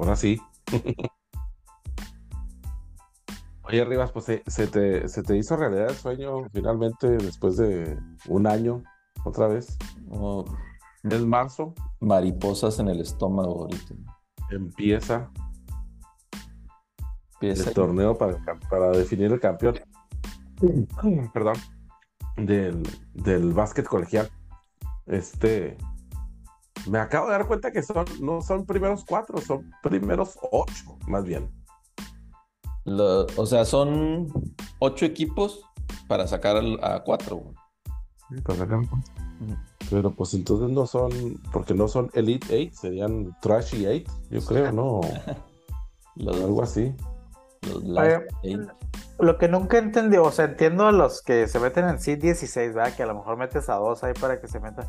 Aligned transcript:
ahora 0.00 0.16
sí. 0.16 0.40
Oye, 3.62 3.84
Rivas, 3.84 4.10
pues 4.10 4.24
se, 4.24 4.66
te, 4.66 5.08
se 5.08 5.22
te 5.22 5.36
hizo 5.36 5.56
realidad 5.56 5.90
el 5.90 5.94
sueño 5.94 6.48
finalmente 6.52 7.08
después 7.08 7.56
de 7.56 7.96
un 8.26 8.46
año, 8.48 8.82
otra 9.24 9.46
vez. 9.46 9.76
Oh, 10.10 10.44
es 11.04 11.22
marzo. 11.22 11.74
Mariposas 12.00 12.78
en 12.80 12.88
el 12.88 13.00
estómago 13.00 13.62
ahorita. 13.62 13.94
Empieza, 14.50 15.30
el 17.40 17.72
torneo 17.72 18.18
para, 18.18 18.38
para 18.68 18.90
definir 18.90 19.32
el 19.32 19.38
campeón. 19.38 19.78
Perdón. 21.32 21.56
Del, 22.36 22.82
del 23.14 23.52
básquet 23.52 23.86
colegial. 23.86 24.28
Este. 25.06 25.76
Me 26.88 26.98
acabo 26.98 27.26
de 27.26 27.32
dar 27.32 27.46
cuenta 27.46 27.72
que 27.72 27.82
son, 27.82 28.04
no 28.20 28.40
son 28.40 28.64
primeros 28.64 29.04
cuatro, 29.04 29.40
son 29.40 29.70
primeros 29.82 30.38
ocho, 30.50 30.98
más 31.06 31.24
bien 31.24 31.50
o 33.36 33.46
sea, 33.46 33.64
son 33.64 34.28
ocho 34.78 35.04
equipos 35.04 35.62
para 36.08 36.26
sacar 36.26 36.56
a 36.82 37.02
cuatro. 37.02 37.52
Sí, 38.28 38.40
para 38.42 38.60
sacar 38.60 38.80
Pero 39.90 40.10
pues 40.12 40.34
entonces 40.34 40.70
no 40.70 40.86
son, 40.86 41.10
porque 41.52 41.74
no 41.74 41.88
son 41.88 42.10
Elite 42.14 42.54
Eight, 42.54 42.72
serían 42.72 43.36
Trashy 43.40 43.86
Eight, 43.86 44.08
yo 44.30 44.40
creo, 44.44 44.72
¿no? 44.72 45.00
Algo 46.26 46.62
así. 46.62 46.94
Lo 49.18 49.36
que 49.36 49.48
nunca 49.48 49.78
entendí, 49.78 50.16
o 50.16 50.30
sea, 50.30 50.46
entiendo 50.46 50.86
a 50.86 50.92
los 50.92 51.22
que 51.22 51.46
se 51.46 51.60
meten 51.60 51.88
en 51.88 52.00
Seed 52.00 52.20
16, 52.20 52.74
¿verdad? 52.74 52.94
Que 52.94 53.02
a 53.02 53.06
lo 53.06 53.14
mejor 53.14 53.36
metes 53.36 53.68
a 53.68 53.74
dos 53.74 54.02
ahí 54.02 54.14
para 54.18 54.40
que 54.40 54.48
se 54.48 54.60
metan. 54.60 54.86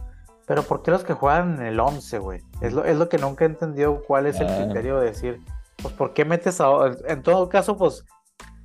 Pero 0.51 0.63
¿por 0.63 0.83
qué 0.83 0.91
los 0.91 1.05
que 1.05 1.13
juegan 1.13 1.61
en 1.61 1.65
el 1.65 1.79
11, 1.79 2.19
güey? 2.19 2.41
Es 2.59 2.73
lo, 2.73 2.83
es 2.83 2.97
lo 2.97 3.07
que 3.07 3.17
nunca 3.17 3.45
he 3.45 3.47
entendido 3.47 4.03
cuál 4.05 4.25
es 4.25 4.37
el 4.41 4.49
ah. 4.49 4.57
criterio 4.57 4.99
de 4.99 5.05
decir, 5.05 5.39
pues 5.81 5.93
¿por 5.93 6.11
qué 6.11 6.25
metes 6.25 6.59
a... 6.59 6.67
En 7.07 7.23
todo 7.23 7.47
caso, 7.47 7.77
pues 7.77 8.03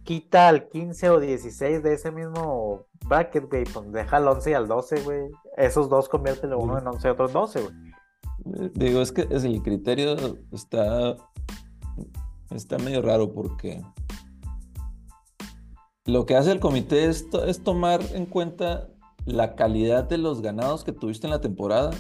quita 0.03 0.49
al 0.49 0.69
15 0.69 1.11
o 1.11 1.21
16 1.21 1.85
de 1.85 1.95
ese 1.95 2.11
mismo 2.11 2.87
bracket, 3.05 3.49
güey, 3.49 3.63
pues 3.67 3.93
deja 3.93 4.17
al 4.17 4.27
11 4.27 4.51
y 4.51 4.55
al 4.55 4.67
12, 4.67 5.01
güey. 5.03 5.31
Esos 5.57 5.89
dos 5.89 6.09
conviértelo 6.09 6.59
uno 6.59 6.77
en 6.77 6.89
11 6.89 7.07
y 7.07 7.11
otro 7.13 7.29
en 7.29 7.33
12, 7.33 7.61
güey. 7.61 8.71
Digo, 8.75 9.01
es 9.01 9.13
que 9.13 9.29
es 9.31 9.45
el 9.45 9.63
criterio 9.63 10.17
está, 10.51 11.17
está 12.51 12.79
medio 12.79 13.01
raro 13.01 13.33
porque 13.33 13.81
lo 16.05 16.27
que 16.27 16.35
hace 16.35 16.51
el 16.51 16.59
comité 16.59 17.05
es, 17.05 17.29
es 17.47 17.63
tomar 17.63 18.01
en 18.13 18.27
cuenta 18.27 18.89
la 19.27 19.57
calidad 19.57 20.05
de 20.05 20.19
los 20.19 20.41
ganados 20.41 20.85
que 20.85 20.93
tuviste 20.93 21.27
en 21.27 21.33
la 21.33 21.41
temporada 21.41 21.91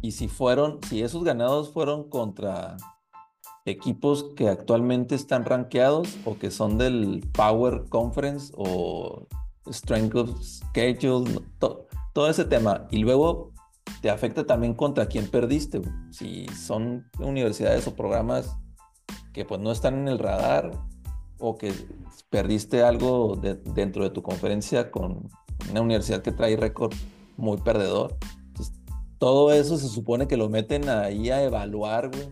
y 0.00 0.12
si 0.12 0.28
fueron, 0.28 0.78
si 0.88 1.02
esos 1.02 1.24
ganados 1.24 1.72
fueron 1.72 2.08
contra 2.08 2.76
equipos 3.64 4.32
que 4.36 4.48
actualmente 4.48 5.16
están 5.16 5.44
rankeados 5.44 6.16
o 6.24 6.38
que 6.38 6.50
son 6.52 6.78
del 6.78 7.28
Power 7.32 7.86
Conference 7.88 8.52
o 8.56 9.26
Strength 9.68 10.14
of 10.14 10.42
Schedule, 10.42 11.40
todo 11.58 12.30
ese 12.30 12.44
tema. 12.44 12.86
Y 12.90 12.98
luego 12.98 13.52
te 14.00 14.10
afecta 14.10 14.46
también 14.46 14.74
contra 14.74 15.06
quién 15.06 15.28
perdiste. 15.28 15.82
Si 16.10 16.46
son 16.48 17.10
universidades 17.18 17.88
o 17.88 17.96
programas 17.96 18.56
que 19.32 19.44
pues 19.44 19.60
no 19.60 19.72
están 19.72 19.94
en 19.94 20.08
el 20.08 20.20
radar 20.20 20.70
o 21.38 21.58
que 21.58 21.72
perdiste 22.30 22.82
algo 22.82 23.36
dentro 23.36 24.04
de 24.04 24.10
tu 24.10 24.22
conferencia 24.22 24.90
con 24.90 25.28
una 25.70 25.80
universidad 25.80 26.22
que 26.22 26.32
trae 26.32 26.56
récord 26.56 26.94
muy 27.36 27.58
perdedor. 27.58 28.16
todo 29.18 29.52
eso 29.52 29.78
se 29.78 29.88
supone 29.88 30.28
que 30.28 30.36
lo 30.36 30.48
meten 30.48 30.88
ahí 30.88 31.30
a 31.30 31.42
evaluar, 31.42 32.10
güey 32.10 32.28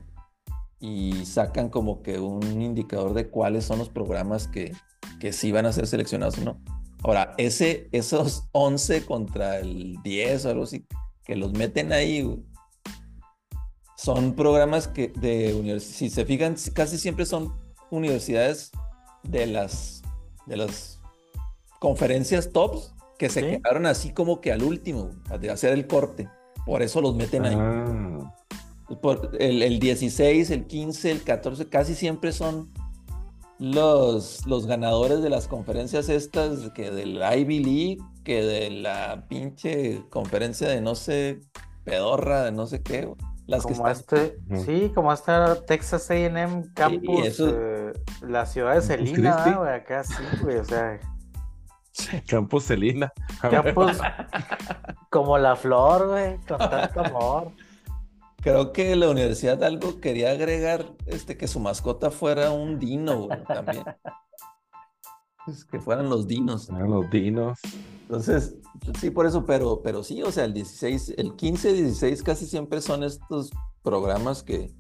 y 0.87 1.25
sacan 1.25 1.71
como 1.71 2.03
que 2.03 2.19
un 2.19 2.61
indicador 2.61 3.15
de 3.15 3.31
cuáles 3.31 3.65
son 3.65 3.79
los 3.79 3.89
programas 3.89 4.49
que, 4.49 4.77
que 5.19 5.33
sí 5.33 5.51
van 5.51 5.65
a 5.65 5.73
ser 5.73 5.87
seleccionados 5.87 6.37
o 6.37 6.43
no. 6.43 6.61
Ahora, 7.03 7.35
ese, 7.39 7.89
esos 7.91 8.49
11 8.53 9.07
contra 9.07 9.61
el 9.61 9.97
10 10.03 10.45
o 10.45 10.51
algo 10.51 10.65
así, 10.65 10.87
que 11.25 11.37
los 11.37 11.55
meten 11.55 11.91
ahí, 11.95 12.39
son 13.97 14.35
programas 14.35 14.87
que 14.87 15.09
de 15.09 15.81
si 15.81 16.11
se 16.11 16.27
fijan, 16.27 16.55
casi 16.75 16.99
siempre 16.99 17.25
son 17.25 17.55
universidades 17.91 18.71
de 19.23 19.47
las, 19.47 20.03
de 20.45 20.59
las 20.59 21.01
conferencias 21.81 22.53
tops 22.53 22.94
que 23.19 23.29
se 23.29 23.43
quedaron 23.43 23.87
así 23.87 24.13
como 24.13 24.41
que 24.41 24.53
al 24.53 24.63
último, 24.63 25.11
de 25.41 25.51
hacer 25.51 25.73
el 25.73 25.87
corte. 25.87 26.29
Por 26.67 26.83
eso 26.83 27.01
los 27.01 27.15
meten 27.15 27.45
ahí. 27.45 27.57
Ah 27.59 28.35
el, 29.39 29.63
el, 29.63 29.79
16, 29.79 30.51
el 30.51 30.67
15, 30.67 31.11
el 31.11 31.23
14, 31.23 31.69
casi 31.69 31.95
siempre 31.95 32.33
son 32.33 32.71
los, 33.59 34.47
los 34.47 34.67
ganadores 34.67 35.23
de 35.23 35.31
las 35.31 35.49
conferencias 35.49 36.09
estas, 36.09 36.71
que 36.71 36.91
del 36.91 37.21
Ivy 37.23 37.59
League, 37.61 37.99
que 38.25 38.43
de 38.43 38.71
la 38.71 39.27
pinche 39.29 40.03
conferencia 40.11 40.69
de 40.69 40.81
no 40.81 40.95
sé, 40.95 41.41
pedorra, 41.85 42.45
de 42.45 42.53
no 42.53 42.67
sé 42.67 42.83
qué. 42.83 43.09
Las 43.47 43.63
como 43.63 43.85
que 43.85 43.91
este, 43.91 44.39
sí, 44.65 44.91
como 44.95 45.11
hasta 45.13 45.63
Texas 45.67 46.11
AM 46.11 46.73
Campus, 46.73 47.41
eh, 47.41 47.93
la 48.23 48.47
ciudad 48.47 48.77
de 48.77 48.81
Celina, 48.81 49.57
güey, 49.59 49.71
acá 49.71 50.03
sí, 50.03 50.15
güey, 50.43 50.57
o 50.57 50.65
sea. 50.65 50.99
Campus 52.27 52.65
Celina. 52.65 53.13
Campus 53.41 53.99
como 55.11 55.39
la 55.39 55.57
flor, 55.57 56.09
güey, 56.09 56.39
con 56.47 56.59
tanto 56.59 57.01
amor. 57.01 57.53
Creo 58.43 58.73
que 58.73 58.95
la 58.97 59.09
universidad 59.09 59.63
algo 59.63 60.01
quería 60.01 60.31
agregar 60.31 60.93
este, 61.07 61.37
que 61.37 61.49
su 61.49 61.61
mascota 61.61 62.11
fuera 62.11 62.51
un 62.51 62.79
dino, 62.79 63.29
también. 63.47 63.85
que 65.71 65.81
fueran 65.81 66.11
los 66.11 66.27
dinos. 66.27 66.69
los 66.69 67.09
dinos. 67.11 67.59
Entonces, 68.03 68.57
sí, 69.01 69.11
por 69.11 69.27
eso, 69.27 69.47
pero, 69.47 69.81
pero 69.83 70.03
sí, 70.03 70.23
o 70.23 70.31
sea, 70.31 70.45
el 70.45 70.53
16, 70.53 71.15
el 71.17 71.37
15, 71.37 71.73
16 71.73 72.23
casi 72.23 72.47
siempre 72.47 72.81
son 72.81 73.03
estos 73.03 73.51
programas 73.83 74.43
que, 74.43 74.75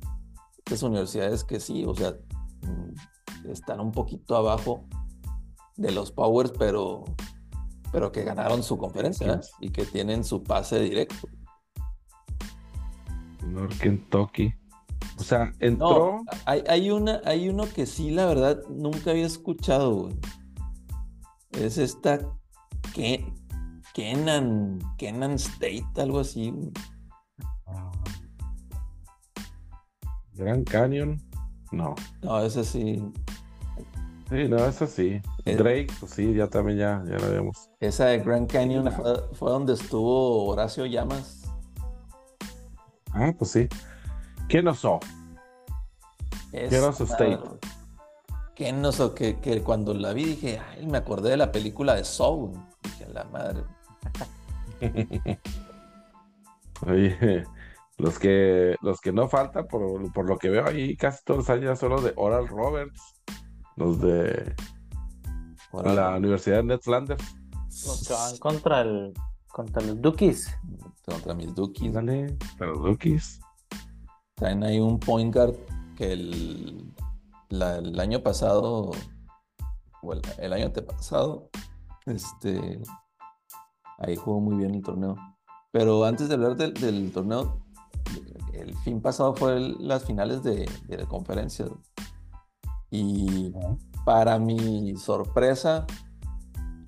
estas 0.58 0.82
universidades 0.82 1.44
que 1.44 1.60
sí, 1.60 1.84
o 1.86 1.94
sea, 1.94 2.16
mm, 2.62 3.50
están 3.50 3.81
un 3.81 3.92
poquito 3.92 4.36
abajo 4.36 4.86
de 5.77 5.93
los 5.93 6.12
Powers, 6.12 6.53
pero, 6.59 7.05
pero 7.93 8.12
que 8.12 8.25
ganaron 8.25 8.62
su 8.62 8.79
conferencia 8.79 9.41
y 9.61 9.71
que 9.71 9.85
tienen 9.85 10.25
su 10.25 10.43
pase 10.43 10.81
directo. 10.81 11.29
North 13.47 13.79
Kentucky. 13.79 14.55
O 15.19 15.23
sea, 15.23 15.53
entró. 15.61 16.23
hay, 16.45 16.91
una, 16.91 17.21
hay 17.25 17.49
uno 17.49 17.65
que 17.73 17.87
sí, 17.87 18.11
la 18.11 18.27
verdad, 18.27 18.61
nunca 18.69 19.12
había 19.12 19.27
escuchado, 19.27 20.09
Es 21.53 21.79
esta 21.79 22.19
Kenan, 23.95 24.81
Kenan 24.99 25.33
State, 25.35 25.87
algo 25.97 26.21
así. 26.21 26.53
Ah. 27.67 27.93
Grand 30.33 30.69
Canyon, 30.69 31.23
no. 31.71 31.95
No, 32.23 32.41
ese 32.41 32.65
sí. 32.65 33.03
Sí, 34.34 34.49
no, 34.49 34.56
ese 34.67 34.89
sí. 34.89 35.22
Eh, 35.45 35.55
Drake, 35.55 35.87
pues 36.00 36.11
sí, 36.11 36.34
ya 36.34 36.49
también 36.49 36.77
ya, 36.77 37.05
ya 37.06 37.19
lo 37.19 37.31
vemos. 37.31 37.71
Esa 37.78 38.06
de 38.06 38.19
Grand 38.19 38.50
Canyon 38.50 38.91
fue, 38.91 39.28
fue 39.33 39.53
donde 39.53 39.75
estuvo 39.75 40.47
Horacio 40.47 40.87
Llamas. 40.87 41.43
Ah, 43.12 43.33
pues 43.39 43.53
sí. 43.53 43.69
¿Qué 44.49 44.61
no 44.61 44.75
so? 44.75 44.99
¿Qué 46.50 46.69
no 46.81 46.93
so 46.93 47.05
State? 47.05 47.39
¿Qué 48.56 48.73
no 48.73 48.91
so? 48.91 49.15
Que, 49.15 49.39
que, 49.39 49.62
cuando 49.62 49.94
la 49.94 50.12
vi 50.12 50.25
dije, 50.25 50.59
ay, 50.59 50.84
me 50.84 50.99
acordé 50.99 51.31
de 51.31 51.37
la 51.37 51.53
película 51.53 51.94
de 51.94 52.03
Soul. 52.03 52.61
Dije, 52.83 53.06
la 53.12 53.23
madre. 53.27 53.62
Oye, 56.88 57.44
los 57.99 58.19
que, 58.19 58.75
los 58.82 59.00
que 59.00 59.12
no 59.12 59.29
faltan, 59.29 59.69
por, 59.69 60.12
por, 60.12 60.29
lo 60.29 60.38
que 60.38 60.50
veo 60.50 60.67
ahí, 60.67 60.97
casi 60.97 61.23
todos 61.23 61.38
los 61.38 61.50
años 61.50 61.79
son 61.79 61.91
los 61.91 62.03
de 62.03 62.12
Oral 62.17 62.49
Roberts, 62.49 63.14
los 63.76 64.00
de 64.00 64.55
la 65.73 66.17
Universidad 66.17 66.59
de 66.59 66.65
Ned 66.65 66.81
Flanders. 66.81 67.25
Los 67.87 68.06
que 68.06 68.15
van 68.15 68.38
contra 68.38 68.81
el 68.82 69.12
contra 69.55 69.82
los 69.82 70.03
Dookies. 70.03 70.50
Contra 71.06 71.32
mis 71.32 71.55
Dookies. 71.55 71.93
Dale, 71.93 72.37
los 72.59 72.82
Dookies. 72.82 73.41
Traen 74.35 74.65
ahí 74.65 74.81
un 74.81 74.99
point 74.99 75.32
guard 75.32 75.55
que 75.97 76.12
el, 76.12 76.93
el 77.50 78.00
año 78.00 78.21
pasado, 78.21 78.91
o 80.03 80.12
el, 80.38 80.53
año 80.53 80.67
antepasado, 80.67 81.50
este, 82.06 82.82
ahí 83.99 84.17
jugó 84.17 84.41
muy 84.41 84.56
bien 84.56 84.75
el 84.75 84.82
torneo. 84.82 85.17
Pero 85.70 86.05
antes 86.05 86.29
de 86.29 86.35
hablar 86.35 86.56
del, 86.56 87.12
torneo, 87.12 87.65
el 88.53 88.77
fin 88.79 89.00
pasado 89.00 89.37
fue 89.37 89.61
las 89.61 90.05
finales 90.05 90.43
de, 90.43 90.69
de 90.88 91.06
conferencia. 91.06 91.67
Y 92.90 93.52
para 94.04 94.38
mi 94.38 94.96
sorpresa, 94.96 95.86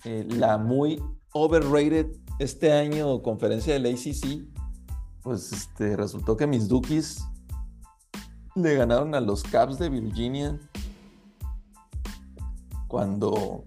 eh, 0.04 0.26
la 0.28 0.58
muy 0.58 1.02
overrated 1.32 2.06
este 2.38 2.72
año 2.72 3.22
conferencia 3.22 3.75
del 3.75 3.87
ACC, 3.87 4.46
pues 5.22 5.52
este, 5.52 5.96
resultó 5.96 6.37
que 6.37 6.46
mis 6.46 6.69
Dookies 6.69 7.25
le 8.54 8.75
ganaron 8.75 9.14
a 9.14 9.20
los 9.20 9.43
Caps 9.43 9.78
de 9.78 9.88
Virginia 9.88 10.58
cuando 12.88 13.64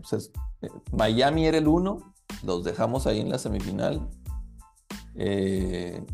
eh, 0.62 0.68
Miami 0.92 1.46
era 1.46 1.58
el 1.58 1.68
1, 1.68 2.14
los 2.44 2.64
dejamos 2.64 3.06
ahí 3.08 3.20
en 3.20 3.30
la 3.30 3.38
semifinal. 3.38 4.10
Eh, 5.16 6.06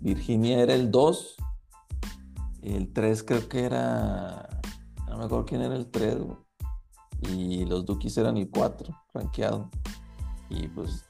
Virginia 0.00 0.60
era 0.60 0.74
el 0.74 0.90
2. 0.90 1.36
El 2.62 2.92
3 2.92 3.22
creo 3.22 3.48
que 3.48 3.64
era. 3.64 4.59
Me 5.20 5.26
acuerdo 5.26 5.44
quién 5.44 5.60
era 5.60 5.76
el 5.76 5.86
3. 5.86 6.16
Y 7.28 7.66
los 7.66 7.84
Dukis 7.84 8.16
eran 8.16 8.38
el 8.38 8.48
4, 8.48 8.88
rankeado. 9.12 9.68
Y 10.48 10.66
pues 10.68 11.04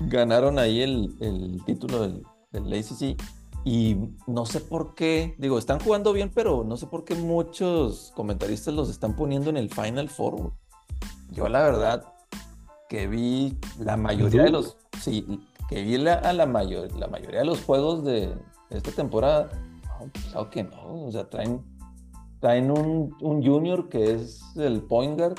ganaron 0.00 0.58
ahí 0.58 0.82
el, 0.82 1.62
título 1.64 2.02
del, 2.02 2.26
del 2.50 2.70
ACC. 2.74 3.18
Y 3.64 3.96
no 4.26 4.44
sé 4.44 4.60
por 4.60 4.94
qué, 4.94 5.34
digo, 5.38 5.58
están 5.58 5.80
jugando 5.80 6.12
bien, 6.12 6.30
pero 6.34 6.62
no 6.62 6.76
sé 6.76 6.86
por 6.86 7.06
qué 7.06 7.14
muchos 7.14 8.12
comentaristas 8.14 8.74
los 8.74 8.90
están 8.90 9.16
poniendo 9.16 9.48
en 9.48 9.56
el 9.56 9.70
Final 9.70 10.10
Four. 10.10 10.52
Yo 11.30 11.48
la 11.48 11.62
verdad 11.62 12.04
que 12.90 13.06
vi 13.06 13.56
la 13.78 13.96
mayoría 13.96 14.42
de 14.42 14.50
los, 14.50 14.76
sí, 15.00 15.40
que 15.70 15.80
vi 15.80 15.96
la, 15.96 16.16
a 16.16 16.34
la, 16.34 16.44
mayor, 16.44 16.92
la 16.98 17.06
mayoría 17.06 17.38
de 17.38 17.46
los 17.46 17.64
juegos 17.64 18.04
de 18.04 18.34
esta 18.68 18.90
temporada, 18.90 19.48
no, 20.34 20.50
que 20.50 20.64
no, 20.64 21.06
o 21.06 21.10
sea, 21.10 21.30
traen, 21.30 21.64
traen 22.42 22.72
un, 22.72 23.16
un 23.20 23.40
junior 23.40 23.88
que 23.88 24.14
es 24.14 24.42
el 24.56 24.82
point 24.82 25.16
guard 25.16 25.38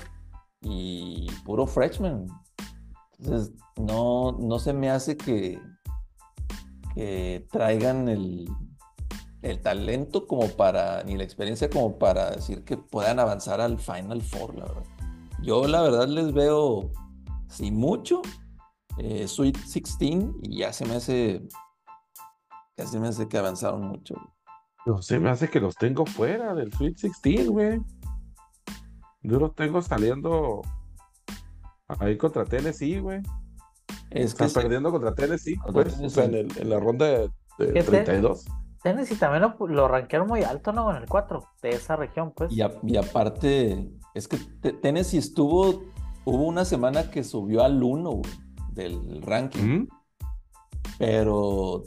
y 0.62 1.28
puro 1.44 1.68
freshman. 1.68 2.28
Entonces, 3.20 3.54
no, 3.76 4.32
no 4.40 4.58
se 4.58 4.72
me 4.72 4.90
hace 4.90 5.18
que, 5.18 5.60
traigan 7.52 8.08
el, 8.08 8.48
el 9.42 9.62
talento 9.62 10.28
como 10.28 10.48
para, 10.48 11.04
ni 11.04 11.18
la 11.18 11.24
experiencia 11.24 11.70
como 11.70 11.98
para 11.98 12.32
decir 12.32 12.64
que 12.64 12.78
puedan 12.78 13.20
avanzar 13.20 13.60
al 13.60 13.80
Final 13.80 14.22
Four, 14.22 14.56
la 14.56 14.66
verdad. 14.66 14.84
Yo 15.42 15.68
la 15.68 15.82
verdad 15.82 16.08
les 16.08 16.32
veo, 16.32 16.90
si 17.50 17.70
mucho, 17.70 18.22
eh, 18.98 19.28
Sweet 19.28 19.58
16 19.58 20.26
y 20.44 20.60
ya 20.60 20.72
se 20.72 20.86
me 20.86 20.96
hace, 20.96 21.42
ya 22.78 22.88
se 22.88 22.98
me 22.98 23.10
hace 23.10 23.28
que 23.28 23.38
avanzaron 23.38 23.82
mucho. 23.82 24.16
No 24.86 25.02
se 25.02 25.20
me 25.20 25.30
hace 25.30 25.50
que 25.50 25.60
los 25.60 25.76
tengo 25.76 26.06
fuera 26.06 26.54
del 26.54 26.74
Sweet 26.74 26.98
16, 26.98 27.50
güey. 27.50 27.82
Yo 29.22 29.40
los 29.40 29.56
tengo 29.56 29.82
saliendo 29.82 30.62
ahí 32.00 32.18
contra 32.18 32.44
Tennessee, 32.46 33.00
güey. 33.00 33.22
Es 34.10 34.36
que 34.36 34.48
perdiendo 34.48 34.92
contra 34.92 35.16
Tennessee, 35.16 35.58
pues, 35.72 36.00
o 36.00 36.10
sea, 36.10 36.26
en, 36.26 36.70
la 36.70 36.80
ronda 36.80 37.06
de, 37.08 37.30
32. 37.58 38.46
Tennessee 38.84 39.16
también 39.16 39.42
lo, 39.42 39.68
lo 39.68 39.88
rankearon 39.88 40.28
muy 40.28 40.44
alto, 40.44 40.74
¿no? 40.74 40.92
En 40.92 40.98
el 40.98 41.08
4 41.08 41.44
de 41.62 41.70
esa 41.70 41.96
región, 41.96 42.34
pues. 42.36 42.52
Y, 42.52 42.62
y 42.84 42.98
aparte, 42.98 43.90
es 44.14 44.28
que 44.28 44.38
Tennessee 44.38 45.18
estuvo, 45.18 45.84
hubo 46.26 46.44
una 46.44 46.66
semana 46.66 47.10
que 47.10 47.24
subió 47.24 47.64
al 47.64 47.82
1 47.82 48.22
del 48.74 49.22
ranking, 49.22 49.88
pero 51.00 51.84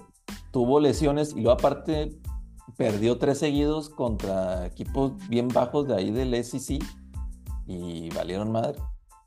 tuvo 0.50 0.80
lesiones 0.80 1.32
y 1.32 1.42
luego 1.42 1.52
aparte 1.52 2.18
perdió 2.76 3.18
tres 3.18 3.38
seguidos 3.38 3.90
contra 3.90 4.66
equipos 4.66 5.12
bien 5.28 5.48
bajos 5.48 5.86
de 5.88 5.94
ahí 5.94 6.10
del 6.10 6.34
SEC 6.44 6.82
y 7.66 8.10
valieron 8.10 8.52
madre. 8.52 8.78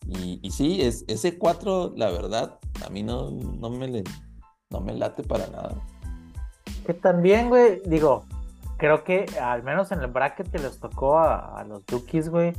Y, 0.08 0.50
sí, 0.52 0.82
es, 0.82 1.06
ese 1.08 1.38
4, 1.38 1.94
la 1.96 2.10
verdad, 2.10 2.58
a 2.86 2.90
mí 2.90 3.04
no, 3.04 3.30
no, 3.30 3.70
me 3.70 4.04
no 4.70 4.80
me 4.80 4.94
late 4.94 5.24
para 5.24 5.46
nada. 5.48 5.76
Que 6.86 6.94
también, 6.94 7.50
güey, 7.50 7.82
digo, 7.86 8.26
creo 8.78 9.04
que 9.04 9.26
al 9.40 9.62
menos 9.62 9.92
en 9.92 10.00
el 10.00 10.08
bracket 10.08 10.50
que 10.50 10.58
les 10.58 10.80
tocó 10.80 11.20
a, 11.20 11.64
los 11.68 11.86
Dookies, 11.86 12.30
güey, 12.30 12.54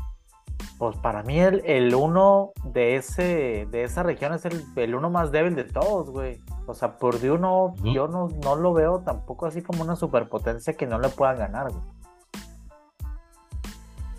pues 0.79 0.97
para 0.99 1.23
mí 1.25 1.41
el, 1.41 1.63
el 1.67 1.95
uno 1.95 2.53
de 2.65 2.97
ese 2.97 3.67
de 3.71 3.85
esa 3.85 4.03
región 4.03 4.35
es 4.35 4.45
el, 4.45 4.63
el 4.77 4.95
uno 4.95 5.11
más 5.11 5.33
débil 5.33 5.57
de 5.57 5.65
todos, 5.65 6.11
güey. 6.11 6.39
O 6.71 6.75
sea, 6.75 6.97
por 6.97 7.19
de 7.19 7.31
uno, 7.31 7.75
yo 7.83 8.09
no, 8.09 8.29
no 8.43 8.57
lo 8.57 8.73
veo 8.73 9.01
tampoco 9.01 9.47
así 9.47 9.63
como 9.63 9.83
una 9.83 9.97
superpotencia 9.97 10.77
que 10.77 10.87
no 10.87 10.99
le 10.99 11.09
puedan 11.09 11.39
ganar, 11.39 11.71
güey. 11.71 11.83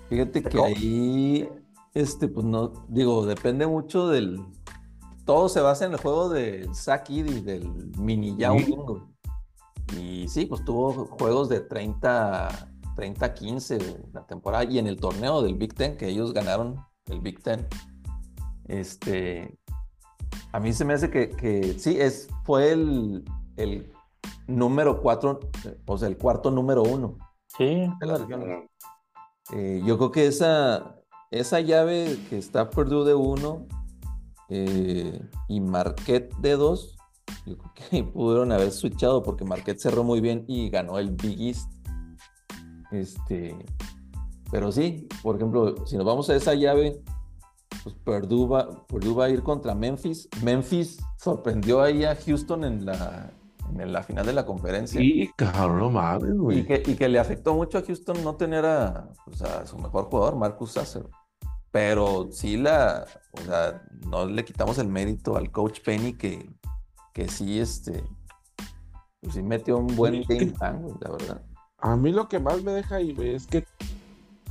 Fíjate 0.10 0.44
que 0.44 0.62
ahí 0.62 1.50
este, 1.94 2.30
pues 2.30 2.46
no, 2.46 2.72
digo, 2.88 3.26
depende 3.26 3.68
mucho 3.68 4.08
del. 4.08 4.40
Todo 5.26 5.50
se 5.50 5.62
basa 5.62 5.86
en 5.86 5.94
el 5.94 6.00
juego 6.00 6.30
del 6.30 6.74
Saki 6.74 7.20
y 7.20 7.42
del 7.42 7.70
Mini 7.98 8.36
Yao 8.38 8.58
Y 10.00 10.28
sí, 10.28 10.46
pues 10.46 10.66
tuvo 10.66 11.06
juegos 11.06 11.48
de 11.48 11.60
30, 11.60 12.70
30 12.96 13.34
15 13.34 14.04
la 14.14 14.26
temporada 14.26 14.64
y 14.64 14.80
en 14.80 14.88
el 14.88 14.98
torneo 14.98 15.42
del 15.42 15.56
Big 15.56 15.76
Ten, 15.76 15.98
que 15.98 16.08
ellos 16.08 16.34
ganaron 16.34 16.78
el 17.06 17.20
Big 17.20 17.42
Ten. 17.44 17.68
Este, 18.66 19.60
a 20.52 20.60
mí 20.60 20.74
se 20.74 20.86
me 20.86 20.94
hace 20.94 21.10
que, 21.10 21.76
sí, 21.78 21.98
es, 22.00 22.28
fue 22.44 22.72
el, 22.72 23.24
el 23.58 23.92
número 24.48 25.02
4, 25.02 25.40
o 25.86 25.98
sea, 25.98 26.08
el 26.08 26.18
cuarto 26.18 26.52
número 26.52 26.84
uno. 26.84 27.18
Sí. 27.58 27.90
Eh, 29.54 29.82
yo 29.86 29.98
creo 29.98 30.12
que 30.12 30.28
esa, 30.28 30.96
esa 31.32 31.60
llave 31.60 32.18
que 32.30 32.38
está 32.38 32.70
Purdue 32.70 33.06
de 33.06 33.14
1 33.14 33.68
eh, 34.50 35.22
y 35.48 35.62
Marquette 35.62 36.34
de 36.38 36.56
2, 36.56 36.98
yo 37.46 37.58
creo 37.58 37.74
que 37.90 38.04
pudieron 38.04 38.52
haber 38.52 38.72
switchado 38.72 39.24
porque 39.24 39.46
Marquette 39.46 39.80
cerró 39.80 40.04
muy 40.04 40.22
bien 40.22 40.46
y 40.48 40.70
ganó 40.70 41.00
el 41.00 41.12
Big 41.12 41.42
East. 41.42 41.72
Este, 42.92 43.58
pero 44.52 44.72
sí, 44.72 45.08
por 45.24 45.38
ejemplo, 45.38 45.86
si 45.86 45.96
nos 45.96 46.06
vamos 46.06 46.30
a 46.30 46.36
esa 46.36 46.54
llave, 46.54 47.02
pues 47.84 47.96
Purdue 48.04 48.48
va, 48.48 48.86
Purdue 48.88 49.14
va 49.14 49.26
a 49.26 49.30
ir 49.30 49.44
contra 49.44 49.76
Memphis. 49.76 50.30
Memphis 50.44 51.00
sorprendió 51.18 51.82
ahí 51.82 52.04
a 52.04 52.16
Houston 52.16 52.64
en 52.64 52.86
la, 52.86 53.32
en 53.78 53.92
la 53.92 54.04
final 54.04 54.26
de 54.26 54.34
la 54.34 54.46
conferencia. 54.46 55.00
Sí, 55.00 55.30
cabrón, 55.36 55.94
madre, 55.94 56.34
güey. 56.34 56.60
Y 56.60 56.64
que, 56.64 56.84
y 56.86 56.96
que, 56.96 57.10
le 57.10 57.20
afectó 57.20 57.54
mucho 57.54 57.78
a 57.78 57.84
Houston 57.84 58.24
no 58.24 58.36
tener 58.36 58.66
a, 58.66 59.10
pues, 59.26 59.42
a 59.42 59.66
su 59.66 59.78
mejor 59.78 60.06
jugador, 60.06 60.36
Marcus 60.36 60.74
Sasser. 60.74 61.06
Pero 61.72 62.30
sí 62.32 62.58
la, 62.58 63.06
o 63.32 63.42
sea, 63.42 63.82
no 64.10 64.26
le 64.26 64.44
quitamos 64.44 64.78
el 64.78 64.90
mérito 64.90 65.38
al 65.38 65.52
coach 65.52 65.80
Penny 65.82 66.14
que, 66.14 66.50
que 67.14 67.30
sí, 67.30 67.60
este, 67.60 68.04
pues 69.22 69.36
sí 69.36 69.42
metió 69.42 69.78
un 69.78 69.96
buen 69.96 70.24
game 70.24 70.48
plan, 70.48 70.86
la 71.00 71.12
verdad. 71.12 71.42
A 71.78 71.96
mí 71.96 72.12
lo 72.12 72.28
que 72.28 72.40
más 72.40 72.62
me 72.64 72.74
deja 72.74 72.96
ahí, 72.96 73.14
güey, 73.14 73.36
es 73.36 73.48
que 73.48 73.66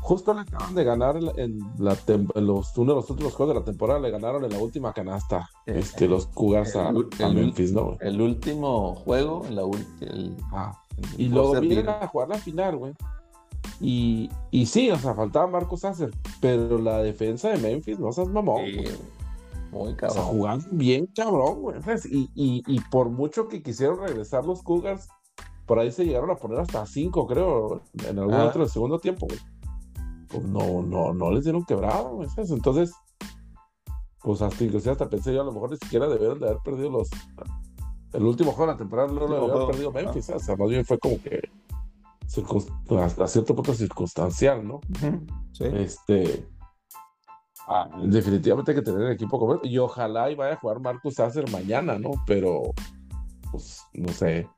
justo 0.01 0.35
le 0.35 0.41
acaban 0.41 0.75
de 0.75 0.85
ganar 0.85 1.17
en, 1.37 1.59
la 1.79 1.97
los, 2.35 2.77
uno 2.77 2.93
de 2.93 2.97
los 2.97 3.11
últimos 3.11 3.35
juegos 3.35 3.55
de 3.55 3.61
la 3.61 3.65
temporada, 3.65 4.01
le 4.01 4.11
ganaron 4.11 4.45
en 4.45 4.51
la 4.51 4.59
última 4.59 4.93
canasta 4.93 5.49
eh, 5.67 5.79
este, 5.79 6.09
los 6.09 6.27
Cougars 6.27 6.75
a, 6.77 6.93
Memphis, 6.93 7.73
¿no? 7.73 7.97
El 8.01 8.21
último 8.21 8.95
juego, 8.95 9.45
en 9.47 9.57
la 9.57 9.63
ah, 10.53 10.83
Y 11.17 11.29
luego 11.29 11.61
vienen 11.61 11.89
a 11.89 12.07
jugar 12.07 12.29
la 12.29 12.39
final, 12.39 12.77
güey. 12.77 12.95
Y, 13.81 14.31
y 14.51 14.67
sí, 14.67 14.91
o 14.91 14.99
sea, 14.99 15.15
faltaba 15.15 15.47
Marcos 15.47 15.81
Sasser, 15.81 16.11
pero 16.41 16.79
la 16.79 17.03
defensa 17.03 17.51
de 17.51 17.59
Memphis, 17.59 17.99
no 17.99 18.13
seas 18.13 18.29
mamón. 18.29 18.63
muy 19.71 19.95
cabrón. 19.95 20.19
O 20.19 20.23
sea, 20.23 20.23
jugando 20.23 20.67
bien 20.73 21.07
cabrón, 21.15 21.63
güey. 21.63 21.79
Y, 22.11 22.31
y, 22.35 22.63
y, 22.67 22.81
por 22.91 23.11
mucho 23.11 23.49
que 23.49 23.63
quisieron 23.63 24.01
regresar 24.01 24.45
los 24.45 24.63
Cougars, 24.63 25.09
por 25.67 25.79
ahí 25.79 25.93
se 25.93 26.05
llegaron 26.05 26.31
a 26.31 26.37
poner 26.37 26.59
hasta 26.59 26.85
cinco, 26.87 27.27
creo, 27.27 27.83
en 28.07 28.19
algún 28.19 28.35
ah. 28.35 28.47
otro 28.47 28.67
segundo 28.67 28.99
tiempo, 28.99 29.27
güey. 29.27 29.39
Pues 30.31 30.45
no, 30.45 30.83
no, 30.83 31.13
no 31.13 31.31
les 31.31 31.45
dieron 31.45 31.65
quebrado, 31.65 32.17
güey. 32.17 32.29
Entonces, 32.37 32.93
pues 34.23 34.43
hasta 34.43 34.65
inclusive 34.65 34.93
hasta 34.93 35.09
pensé 35.09 35.35
yo 35.35 35.43
a 35.43 35.45
lo 35.45 35.53
mejor 35.53 35.71
ni 35.71 35.77
siquiera 35.77 36.09
debieron 36.09 36.39
de 36.39 36.49
haber 36.49 36.63
perdido 36.63 36.91
los. 36.91 37.11
El 38.13 38.25
último 38.25 38.53
juego 38.53 38.67
de 38.67 38.75
la 38.75 38.79
temporada 38.79 39.09
no 39.09 39.27
lo 39.27 39.53
habían 39.53 39.67
perdido 39.69 39.93
Memphis, 39.93 40.31
o 40.31 40.39
sea, 40.39 40.57
más 40.57 40.69
bien 40.69 40.85
fue 40.85 40.99
como 40.99 41.21
que 41.23 41.41
a 43.21 43.27
cierto 43.27 43.55
punto 43.55 43.75
circunstancial, 43.75 44.67
¿no? 44.67 44.81
Sí. 45.53 45.65
Este. 45.65 46.47
Ah, 47.67 47.89
definitivamente 48.05 48.73
hay 48.73 48.79
que 48.79 48.83
tener 48.83 49.03
el 49.03 49.13
equipo 49.13 49.39
completo. 49.39 49.67
Y 49.67 49.79
ojalá 49.79 50.31
y 50.31 50.35
vaya 50.35 50.55
a 50.55 50.57
jugar 50.57 50.81
Marcus 50.81 51.15
Sasser 51.15 51.49
mañana, 51.51 51.99
¿no? 51.99 52.11
Pero, 52.27 52.73
pues, 53.51 53.83
no 53.95 54.13
sé. 54.13 54.49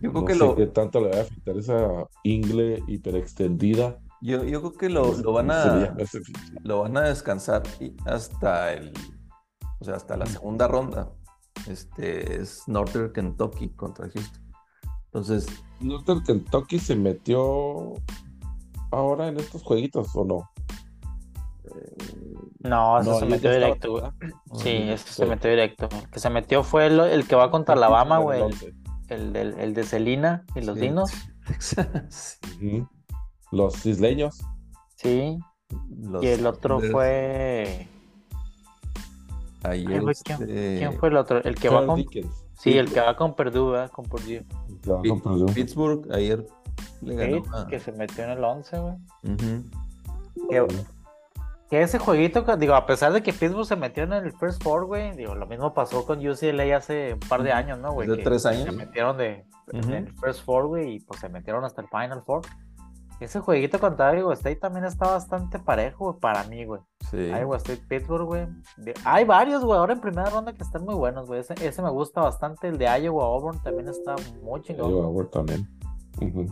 Yo 0.00 0.12
creo 0.12 0.24
que 0.24 0.34
lo. 0.34 0.54
qué 0.54 0.66
tanto 0.66 1.00
le 1.00 1.10
va 1.10 1.16
a 1.16 1.20
afectar 1.22 1.56
esa 1.56 2.08
ingle 2.22 2.82
hiperextendida. 2.86 3.98
Yo, 4.24 4.42
yo 4.42 4.60
creo 4.60 4.72
que 4.72 4.88
lo, 4.88 5.14
lo 5.18 5.32
van 5.32 5.50
a. 5.50 5.94
Lo 6.62 6.80
van 6.80 6.96
a 6.96 7.02
descansar 7.02 7.62
hasta 8.06 8.72
el. 8.72 8.90
O 9.80 9.84
sea, 9.84 9.96
hasta 9.96 10.16
la 10.16 10.24
segunda 10.24 10.66
ronda. 10.66 11.10
Este 11.68 12.40
es 12.40 12.66
Northern 12.66 13.12
Kentucky 13.12 13.68
contra 13.74 14.08
Houston. 14.08 14.42
Entonces. 15.04 15.46
¿Northern 15.78 16.24
Kentucky 16.24 16.78
se 16.78 16.96
metió 16.96 17.92
ahora 18.90 19.28
en 19.28 19.38
estos 19.38 19.62
jueguitos 19.62 20.16
o 20.16 20.24
no? 20.24 20.50
No, 22.60 23.00
eso 23.00 23.18
se 23.18 23.26
metió 23.26 23.52
directo. 23.52 24.14
Sí, 24.54 24.88
eso 24.88 25.06
se 25.06 25.26
metió 25.26 25.50
directo. 25.50 25.86
El 25.92 26.08
que 26.08 26.18
se 26.18 26.30
metió 26.30 26.62
fue 26.62 26.86
el, 26.86 27.28
que 27.28 27.36
va 27.36 27.50
contra 27.50 27.74
Alabama, 27.76 28.16
güey. 28.20 28.42
El, 29.08 29.36
el, 29.36 29.74
de 29.74 29.82
Celina 29.82 30.46
y 30.54 30.62
los 30.62 30.78
Dinos. 30.78 31.12
Texas. 31.46 32.38
Los 33.54 33.86
isleños. 33.86 34.40
Sí. 34.96 35.38
Los 35.90 36.22
Y 36.22 36.28
el 36.28 36.46
otro 36.46 36.80
fue. 36.80 37.88
Ahí 39.62 39.84
Ay, 39.88 39.98
güey, 39.98 40.14
¿quién, 40.22 40.42
este, 40.42 40.76
quién 40.78 40.92
fue 40.98 41.08
el 41.08 41.16
otro? 41.16 41.42
El 41.42 41.54
que 41.54 41.68
va 41.70 41.86
con. 41.86 41.96
Dickens. 41.96 42.44
Sí, 42.58 42.76
el 42.76 42.92
que 42.92 43.00
va 43.00 43.16
con 43.16 43.34
Purdue, 43.34 43.70
¿verdad? 43.72 43.90
Con 43.90 44.04
Purdue. 44.04 44.44
Que 44.82 44.90
va 44.90 45.00
Pi- 45.02 45.08
con 45.08 45.20
Purdue. 45.20 45.52
Pittsburgh 45.54 46.12
ayer 46.12 46.46
le 47.00 47.14
ganó. 47.16 47.36
Sí, 47.44 47.50
a- 47.54 47.66
que 47.66 47.80
se 47.80 47.92
metió 47.92 48.24
en 48.24 48.30
el 48.30 48.44
11, 48.44 48.78
güey. 48.78 48.94
Que, 50.50 50.66
que 51.70 51.82
ese 51.82 51.98
jueguito, 51.98 52.44
que- 52.44 52.56
digo, 52.58 52.74
a 52.74 52.86
pesar 52.86 53.12
de 53.12 53.22
que 53.22 53.32
Pittsburgh 53.32 53.66
se 53.66 53.76
metió 53.76 54.04
en 54.04 54.12
el 54.12 54.32
First 54.32 54.62
Four, 54.62 54.84
güey, 54.86 55.16
digo, 55.16 55.34
lo 55.34 55.46
mismo 55.46 55.72
pasó 55.72 56.04
con 56.06 56.18
UCLA 56.26 56.76
hace 56.76 57.14
un 57.14 57.20
par 57.20 57.42
de 57.42 57.52
años, 57.52 57.78
¿no, 57.78 57.92
güey? 57.92 58.06
De 58.06 58.18
tres 58.18 58.44
años. 58.46 58.64
Se 58.64 58.72
metieron 58.72 59.16
de, 59.16 59.46
en 59.72 59.90
el 59.92 60.12
First 60.12 60.44
Four, 60.44 60.66
güey, 60.66 60.96
y 60.96 61.00
pues 61.00 61.20
se 61.20 61.28
metieron 61.30 61.64
hasta 61.64 61.80
el 61.80 61.88
Final 61.88 62.22
Four. 62.24 62.42
Ese 63.20 63.40
jueguito 63.40 63.78
contra 63.78 64.14
Iowa 64.18 64.34
State 64.34 64.56
también 64.56 64.84
está 64.84 65.06
bastante 65.10 65.58
parejo, 65.58 66.06
güey, 66.06 66.20
para 66.20 66.44
mí, 66.44 66.64
güey. 66.64 66.80
Sí. 67.10 67.16
Iowa 67.28 67.56
State, 67.58 67.82
Pittsburgh, 67.88 68.26
güey. 68.26 68.46
De- 68.76 68.94
Hay 69.04 69.24
varios, 69.24 69.64
güey, 69.64 69.78
ahora 69.78 69.92
en 69.94 70.00
primera 70.00 70.28
ronda 70.30 70.52
que 70.52 70.62
están 70.62 70.84
muy 70.84 70.94
buenos, 70.94 71.26
güey. 71.26 71.40
Ese, 71.40 71.54
ese 71.66 71.80
me 71.82 71.90
gusta 71.90 72.20
bastante. 72.20 72.68
El 72.68 72.76
de 72.78 72.86
Iowa 73.02 73.24
Auburn 73.24 73.62
también 73.62 73.88
está 73.88 74.16
muy 74.42 74.60
chingón. 74.62 74.90
Iowa 74.90 75.04
Auburn 75.06 75.30
también. 75.30 75.68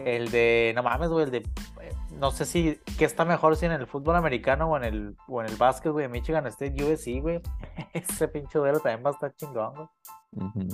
El 0.05 0.31
de, 0.31 0.73
no 0.75 0.83
mames, 0.83 1.09
güey, 1.11 1.25
el 1.25 1.31
de, 1.31 1.39
eh, 1.39 1.93
no 2.19 2.31
sé 2.33 2.45
si, 2.45 2.81
¿qué 2.99 3.05
está 3.05 3.25
mejor 3.25 3.55
si 3.57 3.67
en 3.67 3.73
el 3.73 3.87
fútbol 3.87 4.17
americano 4.17 4.69
o 4.71 4.77
en 4.77 4.85
el, 4.85 5.17
o 5.29 5.41
en 5.41 5.49
el 5.49 5.57
básquet, 5.57 5.93
güey, 5.93 6.09
Michigan 6.09 6.47
State 6.49 6.83
USC, 6.83 7.21
güey? 7.23 7.41
Ese 7.93 8.27
pinche 8.29 8.59
duelo 8.59 8.81
también 8.81 9.05
va 9.05 9.11
a 9.11 9.13
estar 9.13 9.35
chingón, 9.37 9.75
güey. 9.75 9.89
Ujú. 10.37 10.69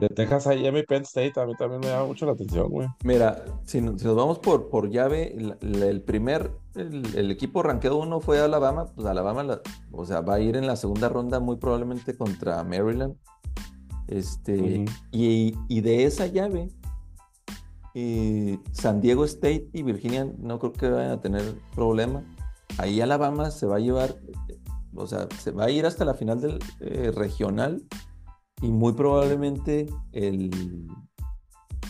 De 0.00 0.08
Texas 0.08 0.46
a 0.48 0.54
y 0.54 0.82
Penn 0.82 1.02
State 1.02 1.38
a 1.40 1.46
mí 1.46 1.54
también 1.56 1.80
me 1.80 1.86
llama 1.86 2.06
mucho 2.06 2.26
la 2.26 2.32
atención, 2.32 2.68
güey. 2.68 2.88
Mira, 3.04 3.44
si, 3.64 3.78
si 3.78 3.80
nos 3.80 4.16
vamos 4.16 4.40
por, 4.40 4.68
por 4.68 4.90
llave, 4.90 5.34
el, 5.36 5.82
el 5.82 6.02
primer, 6.02 6.50
el, 6.74 7.14
el 7.14 7.30
equipo 7.30 7.62
rankeado 7.62 7.98
uno 7.98 8.20
fue 8.20 8.40
Alabama, 8.40 8.86
pues 8.94 9.06
Alabama, 9.06 9.44
la- 9.44 9.60
o 9.92 10.04
sea, 10.04 10.20
va 10.20 10.34
a 10.34 10.40
ir 10.40 10.56
en 10.56 10.66
la 10.66 10.74
segunda 10.76 11.08
ronda 11.08 11.38
muy 11.38 11.56
probablemente 11.56 12.16
contra 12.16 12.62
Maryland. 12.64 13.14
Este, 14.08 14.80
Ujú. 14.82 14.92
y, 15.12 15.54
y 15.68 15.80
de 15.80 16.04
esa 16.04 16.26
llave, 16.26 16.68
eh, 17.94 18.58
San 18.72 19.00
Diego 19.00 19.24
State 19.24 19.68
y 19.72 19.82
Virginia 19.84 20.26
no 20.38 20.58
creo 20.58 20.72
que 20.72 20.88
vayan 20.90 21.12
a 21.12 21.20
tener 21.20 21.42
problema. 21.74 22.24
Ahí 22.78 23.00
Alabama 23.00 23.52
se 23.52 23.66
va 23.66 23.76
a 23.76 23.80
llevar, 23.80 24.16
o 24.96 25.06
sea, 25.06 25.28
se 25.38 25.52
va 25.52 25.66
a 25.66 25.70
ir 25.70 25.86
hasta 25.86 26.04
la 26.04 26.14
final 26.14 26.40
del 26.40 26.58
eh, 26.80 27.12
regional 27.14 27.82
y 28.62 28.70
muy 28.70 28.92
probablemente 28.92 29.86
el, 30.12 30.50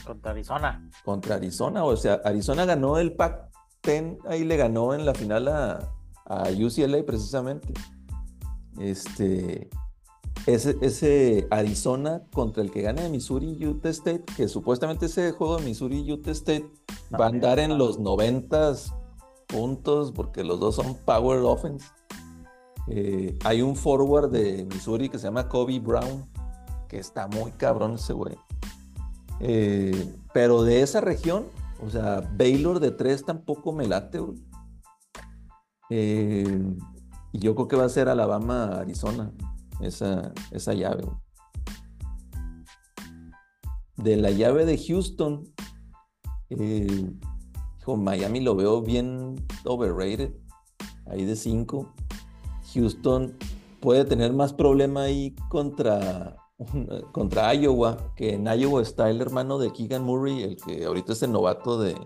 Contra 0.04 0.32
Arizona. 0.32 0.90
contra 1.04 1.36
Arizona. 1.36 1.84
O 1.84 1.96
sea, 1.96 2.20
Arizona 2.24 2.64
ganó 2.66 2.98
el 2.98 3.14
Pac-10, 3.14 4.18
ahí 4.28 4.44
le 4.44 4.56
ganó 4.56 4.94
en 4.94 5.06
la 5.06 5.14
final 5.14 5.48
a, 5.48 5.92
a 6.26 6.48
UCLA 6.50 7.04
precisamente. 7.06 7.72
Este, 8.78 9.70
ese, 10.46 10.76
ese 10.82 11.46
Arizona 11.50 12.22
contra 12.32 12.62
el 12.62 12.70
que 12.70 12.82
gane 12.82 13.02
de 13.02 13.08
Missouri 13.08 13.56
y 13.58 13.66
Utah 13.66 13.88
State, 13.90 14.24
que 14.36 14.48
supuestamente 14.48 15.06
ese 15.06 15.32
juego 15.32 15.56
de 15.56 15.64
Missouri 15.64 16.00
y 16.00 16.12
Utah 16.12 16.32
State 16.32 16.70
va 17.18 17.26
a 17.26 17.28
andar 17.28 17.58
en 17.58 17.78
los 17.78 17.98
90 17.98 18.74
puntos 19.46 20.12
porque 20.12 20.44
los 20.44 20.60
dos 20.60 20.74
son 20.74 20.96
power 21.04 21.38
offense. 21.40 21.86
Eh, 22.88 23.38
hay 23.44 23.62
un 23.62 23.76
forward 23.76 24.30
de 24.30 24.66
Missouri 24.66 25.08
que 25.08 25.18
se 25.18 25.24
llama 25.24 25.48
Kobe 25.48 25.78
Brown, 25.78 26.28
que 26.88 26.98
está 26.98 27.26
muy 27.28 27.52
cabrón 27.52 27.94
ese 27.94 28.12
güey. 28.12 28.36
Eh, 29.40 30.14
pero 30.32 30.62
de 30.62 30.82
esa 30.82 31.00
región, 31.00 31.46
o 31.84 31.90
sea, 31.90 32.20
Baylor 32.36 32.80
de 32.80 32.90
tres 32.90 33.24
tampoco 33.24 33.72
me 33.72 33.86
late. 33.86 34.20
Eh, 35.90 36.76
y 37.32 37.38
yo 37.38 37.54
creo 37.54 37.68
que 37.68 37.76
va 37.76 37.84
a 37.84 37.88
ser 37.88 38.08
Alabama-Arizona, 38.08 39.32
esa, 39.80 40.32
esa 40.50 40.72
llave. 40.72 41.04
De 43.96 44.16
la 44.16 44.30
llave 44.30 44.64
de 44.64 44.78
Houston, 44.78 45.44
eh, 46.50 47.10
Miami 47.86 48.40
lo 48.40 48.56
veo 48.56 48.82
bien 48.82 49.36
overrated, 49.64 50.34
ahí 51.06 51.24
de 51.24 51.36
5. 51.36 51.92
Houston 52.72 53.36
puede 53.80 54.04
tener 54.04 54.32
más 54.32 54.52
problema 54.52 55.02
ahí 55.02 55.34
contra, 55.50 56.36
contra 57.12 57.52
Iowa, 57.54 58.14
que 58.16 58.34
en 58.34 58.46
Iowa 58.46 58.82
está 58.82 59.10
el 59.10 59.20
hermano 59.20 59.58
de 59.58 59.72
Keegan 59.72 60.04
Murray, 60.04 60.42
el 60.42 60.56
que 60.56 60.84
ahorita 60.84 61.12
es 61.12 61.22
el 61.22 61.32
novato 61.32 61.80
de, 61.80 61.96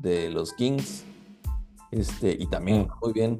de 0.00 0.30
los 0.30 0.52
Kings. 0.52 1.04
Este, 1.90 2.36
y 2.38 2.46
también 2.46 2.82
Mm. 2.82 2.88
muy 3.02 3.12
bien. 3.12 3.36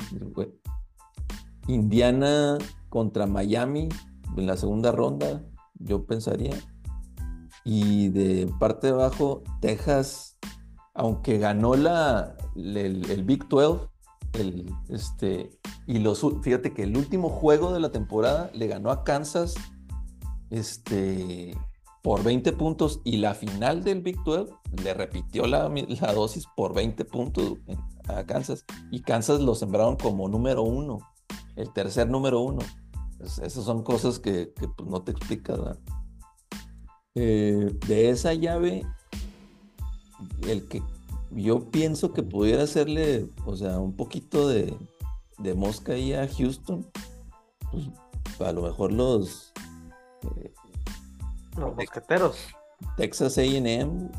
Indiana 1.67 2.57
contra 2.89 3.27
Miami 3.27 3.89
en 4.37 4.47
la 4.47 4.57
segunda 4.57 4.93
ronda, 4.93 5.45
yo 5.75 6.07
pensaría. 6.07 6.55
Y 7.65 8.09
de 8.09 8.51
parte 8.59 8.87
de 8.87 8.95
abajo, 8.95 9.43
Texas, 9.61 10.39
aunque 10.95 11.39
ganó 11.39 11.75
la, 11.77 12.37
el, 12.57 13.11
el 13.11 13.25
Big 13.25 13.47
12, 13.49 13.87
el, 14.33 14.73
este, 14.89 15.51
y 15.87 15.99
los, 15.99 16.25
fíjate 16.43 16.73
que 16.73 16.85
el 16.85 16.97
último 16.97 17.29
juego 17.29 17.73
de 17.73 17.81
la 17.81 17.91
temporada 17.93 18.51
le 18.55 18.67
ganó 18.69 18.91
a 18.91 19.05
Kansas 19.05 19.55
este, 20.51 21.57
por 22.03 22.23
20 22.23 22.53
puntos 22.53 23.01
y 23.05 23.19
la 23.19 23.35
final 23.35 23.83
del 23.85 24.01
Big 24.03 24.23
12 24.25 24.53
le 24.83 24.95
repitió 24.95 25.47
la, 25.47 25.69
la 25.69 26.13
dosis 26.13 26.47
por 26.57 26.75
20 26.75 27.05
puntos 27.05 27.55
a 28.09 28.25
Kansas 28.25 28.65
y 28.91 29.01
Kansas 29.03 29.41
lo 29.41 29.55
sembraron 29.55 29.97
como 29.97 30.29
número 30.29 30.63
uno, 30.63 30.99
el 31.57 31.73
tercer 31.73 32.09
número 32.09 32.41
uno. 32.41 32.61
Es- 33.21 33.39
esas 33.39 33.65
son 33.65 33.83
cosas 33.83 34.19
que, 34.19 34.53
que, 34.55 34.69
pues, 34.69 34.89
no 34.89 35.03
te 35.03 35.11
explicas. 35.13 35.59
Eh, 37.15 37.75
de 37.89 38.11
esa 38.11 38.33
llave, 38.35 38.87
el 40.47 40.69
que 40.69 40.83
yo 41.33 41.69
pienso 41.71 42.13
que 42.13 42.23
pudiera 42.23 42.63
hacerle, 42.63 43.29
o 43.45 43.57
sea, 43.57 43.81
un 43.81 43.95
poquito 43.95 44.49
de, 44.49 44.75
de 45.39 45.55
mosca 45.55 45.93
ahí 45.95 46.13
a 46.15 46.29
Houston, 46.29 46.87
pues 47.71 48.49
a 48.49 48.53
lo 48.53 48.63
mejor 48.63 48.93
los 48.93 49.53
eh, 50.37 50.53
Los 51.57 51.75
mosqueteros. 51.77 52.37
Texas 52.97 53.39
AM, 53.39 54.11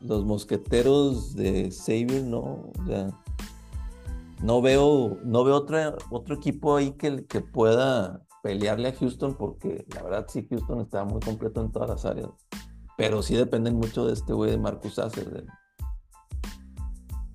los 0.00 0.24
mosqueteros 0.24 1.34
de 1.34 1.70
Xavier, 1.70 2.22
no, 2.24 2.40
o 2.40 2.72
sea, 2.86 3.08
no 4.42 4.60
veo, 4.62 5.18
no 5.24 5.44
veo 5.44 5.56
otra, 5.56 5.94
otro 6.10 6.34
equipo 6.36 6.76
ahí 6.76 6.92
que, 6.92 7.24
que 7.26 7.40
pueda 7.40 8.22
pelearle 8.42 8.88
a 8.88 8.92
Houston, 8.94 9.34
porque 9.34 9.86
la 9.94 10.02
verdad 10.02 10.26
sí, 10.28 10.46
Houston 10.48 10.80
está 10.80 11.04
muy 11.04 11.20
completo 11.20 11.60
en 11.60 11.72
todas 11.72 11.88
las 11.88 12.04
áreas, 12.04 12.28
pero 12.96 13.22
sí 13.22 13.34
dependen 13.34 13.76
mucho 13.76 14.06
de 14.06 14.12
este 14.12 14.32
güey 14.32 14.50
de 14.50 14.58
Marcus 14.58 14.96
de- 14.96 15.46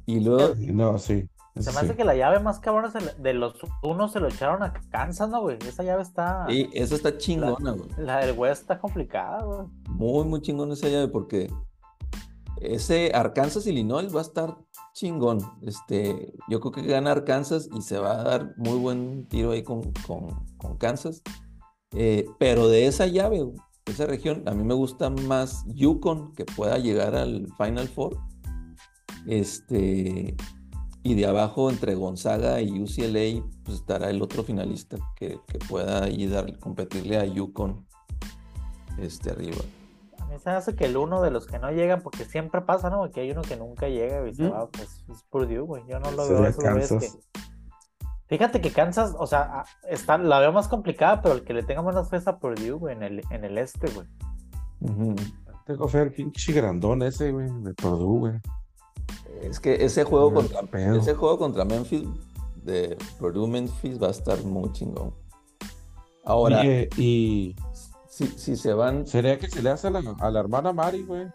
Y 0.06 0.20
luego, 0.20 0.54
No, 0.60 0.98
sí. 0.98 1.28
Se 1.56 1.72
me 1.72 1.80
sí. 1.80 1.86
hace 1.86 1.96
que 1.96 2.04
la 2.04 2.16
llave 2.16 2.40
más 2.40 2.60
cabrona 2.60 2.92
de 3.20 3.34
los 3.34 3.54
unos 3.84 4.12
se 4.12 4.20
lo 4.20 4.28
echaron 4.28 4.64
a 4.64 4.74
Kansas, 4.90 5.30
¿no, 5.30 5.42
güey? 5.42 5.58
Esa 5.68 5.84
llave 5.84 6.02
está. 6.02 6.46
y 6.50 6.68
esa 6.74 6.96
está 6.96 7.16
chingona, 7.18 7.72
güey. 7.72 7.90
La 7.98 8.26
del 8.26 8.38
West 8.38 8.62
está 8.64 8.80
complicada, 8.80 9.44
güey. 9.44 9.68
Muy, 9.90 10.26
muy 10.26 10.42
chingón 10.42 10.72
esa 10.72 10.88
llave 10.90 11.10
porque 11.10 11.52
ese 12.62 13.12
Arkansas 13.14 13.68
Illinois 13.68 14.14
va 14.14 14.20
a 14.20 14.24
estar 14.24 14.58
chingón. 14.94 15.40
Este, 15.62 16.34
yo 16.50 16.60
creo 16.60 16.72
que 16.72 16.82
gana 16.84 17.12
Arkansas 17.12 17.70
y 17.72 17.82
se 17.82 18.00
va 18.00 18.20
a 18.20 18.24
dar 18.24 18.54
muy 18.58 18.78
buen 18.80 19.28
tiro 19.28 19.52
ahí 19.52 19.62
con, 19.64 19.82
con- 20.08 20.46
con 20.58 20.78
Kansas. 20.78 21.22
Eh, 21.92 22.26
pero 22.40 22.68
de 22.68 22.88
esa 22.88 23.06
llave, 23.06 23.44
güey, 23.44 23.58
esa 23.86 24.08
región, 24.08 24.42
a 24.48 24.52
mí 24.54 24.64
me 24.64 24.74
gusta 24.74 25.12
más 25.12 25.64
Yukon 25.68 26.34
que 26.34 26.46
pueda 26.46 26.80
llegar 26.80 27.14
al 27.16 27.48
Final 27.58 27.88
Four. 27.90 28.18
Este, 29.28 30.36
y 31.04 31.16
de 31.16 31.26
abajo 31.26 31.70
entre 31.70 31.96
Gonzaga 31.96 32.62
y 32.62 32.82
UCLA, 32.82 33.46
pues 33.64 33.80
estará 33.80 34.10
el 34.10 34.22
otro 34.22 34.44
finalista 34.44 34.98
que, 35.18 35.38
que 35.48 35.60
pueda 35.60 36.06
ahí 36.06 36.28
dar, 36.28 36.58
competirle 36.60 37.18
a 37.18 37.26
Yukon 37.26 37.86
este, 38.98 39.32
arriba. 39.32 39.58
A 40.18 40.26
mí 40.28 40.40
se 40.40 40.50
me 40.50 40.56
hace 40.56 40.76
que 40.76 40.86
el 40.86 40.96
uno 40.96 41.22
de 41.22 41.30
los 41.30 41.46
que 41.46 41.60
no 41.60 41.72
llegan, 41.72 42.02
porque 42.02 42.24
siempre 42.24 42.62
pasa, 42.62 42.90
¿no? 42.90 43.12
Que 43.12 43.20
hay 43.20 43.32
uno 43.32 43.42
que 43.42 43.58
nunca 43.58 43.90
llega 43.90 44.26
y 44.28 44.34
se 44.34 44.48
va, 44.48 44.70
pues 44.70 45.04
es 45.12 45.24
Purdue, 45.30 45.60
güey. 45.60 45.84
Yo 45.88 46.00
no 46.00 46.10
lo 46.12 46.28
veo 46.28 46.58
Kansas. 46.58 47.04
que. 47.04 47.40
Fíjate 48.28 48.62
que 48.62 48.72
Kansas, 48.72 49.14
o 49.20 49.28
sea, 49.28 49.42
ah, 49.42 49.66
está, 49.90 50.18
la 50.18 50.40
veo 50.40 50.54
más 50.54 50.70
complicada, 50.70 51.22
pero 51.22 51.36
el 51.36 51.44
que 51.44 51.54
le 51.54 51.64
tenga 51.64 51.82
menos 51.82 52.10
fe 52.10 52.18
es 52.18 52.28
a 52.28 52.40
Purdue, 52.40 52.72
güey, 52.72 52.96
en 52.96 53.04
el, 53.04 53.22
en 53.30 53.44
el 53.44 53.58
este, 53.58 53.92
güey. 53.92 54.08
Ujú. 54.80 55.16
Tengo 55.66 55.88
fe 55.90 56.00
al 56.00 56.12
pinche 56.12 56.54
grandón 56.54 57.04
ese, 57.04 57.32
güey, 57.32 57.50
de 57.62 57.74
Purdue, 57.74 58.20
güey. 58.20 58.34
Es 59.42 59.60
que 59.60 59.84
ese 59.84 60.04
juego 60.04 60.34
contra 60.34 60.62
pedo. 60.64 60.96
ese 60.96 61.14
juego 61.16 61.38
contra 61.38 61.66
Memphis 61.66 62.08
de 62.64 62.98
Purdue 63.20 63.48
Memphis 63.48 64.02
va 64.02 64.08
a 64.08 64.12
estar 64.12 64.42
muy 64.44 64.72
chingón. 64.72 65.14
Ahora, 66.26 66.62
Oye, 66.62 66.90
y 66.98 67.56
si, 68.08 68.28
si 68.28 68.56
se 68.56 68.74
van, 68.74 69.06
sería 69.06 69.38
que 69.38 69.50
se 69.50 69.62
le 69.62 69.70
hace 69.70 69.88
a 69.88 69.92
la, 69.92 70.16
a 70.20 70.32
la 70.32 70.40
hermana 70.40 70.72
Mari, 70.72 71.04
güey. 71.04 71.28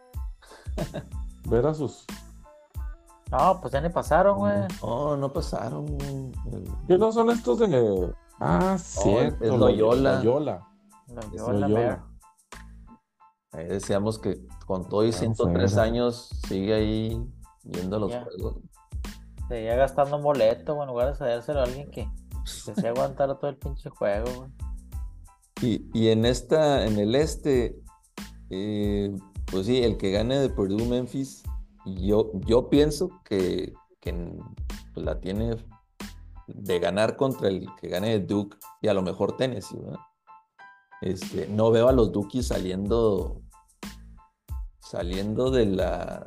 ver 1.44 1.66
a 1.66 1.74
sus. 1.74 2.06
No, 3.30 3.60
pues 3.60 3.72
ya 3.72 3.80
ni 3.80 3.90
pasaron, 3.90 4.38
güey. 4.38 4.54
No, 4.82 5.16
no 5.16 5.32
pasaron. 5.32 5.86
¿Qué 6.86 6.96
no 6.96 7.12
son 7.12 7.30
estos 7.30 7.58
de.? 7.58 8.12
Ah, 8.40 8.76
cierto. 8.78 9.44
es 9.44 9.50
Loyola. 9.52 10.16
Loyola. 10.22 10.68
Loyola, 11.08 11.68
Loyola. 11.68 12.04
Ahí 13.52 13.66
decíamos 13.66 14.18
que 14.18 14.46
con 14.66 14.88
todo 14.88 15.04
y 15.04 15.12
103 15.12 15.76
años 15.78 16.30
sigue 16.46 16.74
ahí 16.74 17.28
yendo 17.72 17.96
a 17.96 18.00
los 18.00 18.14
juegos. 18.14 18.56
Seguía 19.48 19.76
gastando 19.76 20.16
un 20.16 20.22
boleto, 20.22 20.74
bueno, 20.74 20.92
en 20.92 20.94
lugar 20.94 21.12
de 21.12 21.18
cedérselo 21.18 21.60
a 21.60 21.64
alguien 21.64 21.90
que 21.90 22.08
se 22.44 22.88
aguantar 22.88 23.38
todo 23.38 23.50
el 23.50 23.56
pinche 23.56 23.90
juego, 23.90 24.26
güey. 24.36 24.50
Y, 25.60 25.90
y, 25.92 26.08
en 26.08 26.24
esta, 26.24 26.86
en 26.86 26.98
el 26.98 27.14
este, 27.14 27.80
eh, 28.50 29.14
pues 29.50 29.66
sí, 29.66 29.82
el 29.82 29.96
que 29.96 30.12
gane 30.12 30.38
de 30.38 30.50
Purdue 30.50 30.86
Memphis, 30.86 31.42
yo, 31.84 32.30
yo 32.46 32.68
pienso 32.68 33.10
que, 33.24 33.72
que 34.00 34.12
pues 34.94 35.04
la 35.04 35.20
tiene 35.20 35.56
de 36.46 36.78
ganar 36.78 37.16
contra 37.16 37.48
el 37.48 37.66
que 37.80 37.88
gane 37.88 38.10
de 38.10 38.20
Duke 38.20 38.56
y 38.80 38.88
a 38.88 38.94
lo 38.94 39.02
mejor 39.02 39.36
Tennessee, 39.36 39.78
¿verdad? 39.78 40.00
Este, 41.00 41.46
no 41.48 41.70
veo 41.70 41.88
a 41.88 41.92
los 41.92 42.10
Dukies 42.12 42.48
saliendo 42.48 43.42
saliendo 44.80 45.50
de 45.50 45.66
la 45.66 46.26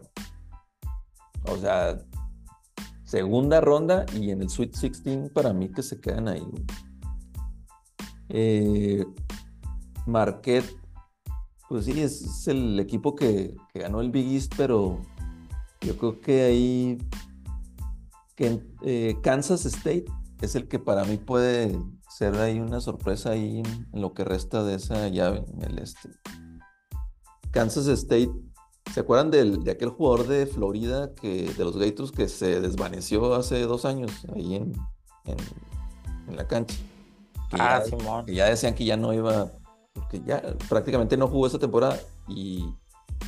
o 1.46 1.58
sea 1.58 1.98
segunda 3.12 3.60
ronda 3.60 4.06
y 4.18 4.32
en 4.32 4.42
el 4.42 4.50
Sweet 4.50 4.72
16 4.72 5.32
para 5.32 5.52
mí 5.52 5.70
que 5.70 5.84
se 5.84 6.00
quedan 6.00 6.30
ahí. 6.30 6.48
Eh, 8.30 9.06
Marquette, 10.06 10.78
pues 11.68 11.86
sí, 11.86 12.00
es, 12.00 12.48
el 12.48 12.80
equipo 12.80 13.14
que, 13.16 13.54
ganó 13.74 14.00
el 14.00 14.12
Big 14.12 14.34
East, 14.34 14.54
pero 14.56 15.02
yo 15.82 15.98
creo 15.98 16.22
que 16.22 16.42
ahí 16.44 16.98
que, 18.36 18.64
eh, 18.84 19.18
Kansas 19.22 19.66
State 19.66 20.06
es 20.42 20.56
el 20.56 20.70
que 20.70 20.80
para 20.80 21.04
mí 21.04 21.18
puede 21.18 21.78
ser 22.10 22.36
ahí 22.36 22.60
una 22.60 22.80
sorpresa 22.80 23.32
ahí 23.32 23.60
en, 23.60 23.88
lo 23.92 24.14
que 24.14 24.24
resta 24.24 24.64
de 24.64 24.76
esa 24.76 25.10
llave 25.10 25.44
en 25.54 25.64
el 25.64 25.80
este. 25.80 26.10
Kansas 27.52 27.88
State, 27.88 28.32
¿se 28.94 29.00
acuerdan 29.00 29.32
de 29.32 29.72
aquel 29.72 29.90
jugador 29.90 30.28
de 30.28 30.46
Florida 30.46 31.14
que 31.16 31.52
de 31.54 31.64
los 31.64 31.78
Gators 31.78 32.12
que 32.12 32.28
se 32.28 32.62
desvaneció 32.62 33.34
hace 33.34 33.62
dos 33.62 33.86
años 33.86 34.12
ahí 34.36 34.56
en, 34.56 34.74
en, 35.26 36.36
la 36.36 36.48
cancha? 36.48 36.76
ah, 37.54 37.82
ya, 37.86 38.26
Que 38.26 38.36
ya 38.36 38.46
decían 38.46 38.74
que 38.74 38.86
ya 38.86 38.98
no 38.98 39.14
iba, 39.14 39.52
porque 39.94 40.22
ya 40.26 40.42
prácticamente 40.70 41.18
no 41.18 41.28
jugó 41.28 41.48
esa 41.48 41.60
temporada 41.60 42.00
y 42.28 42.66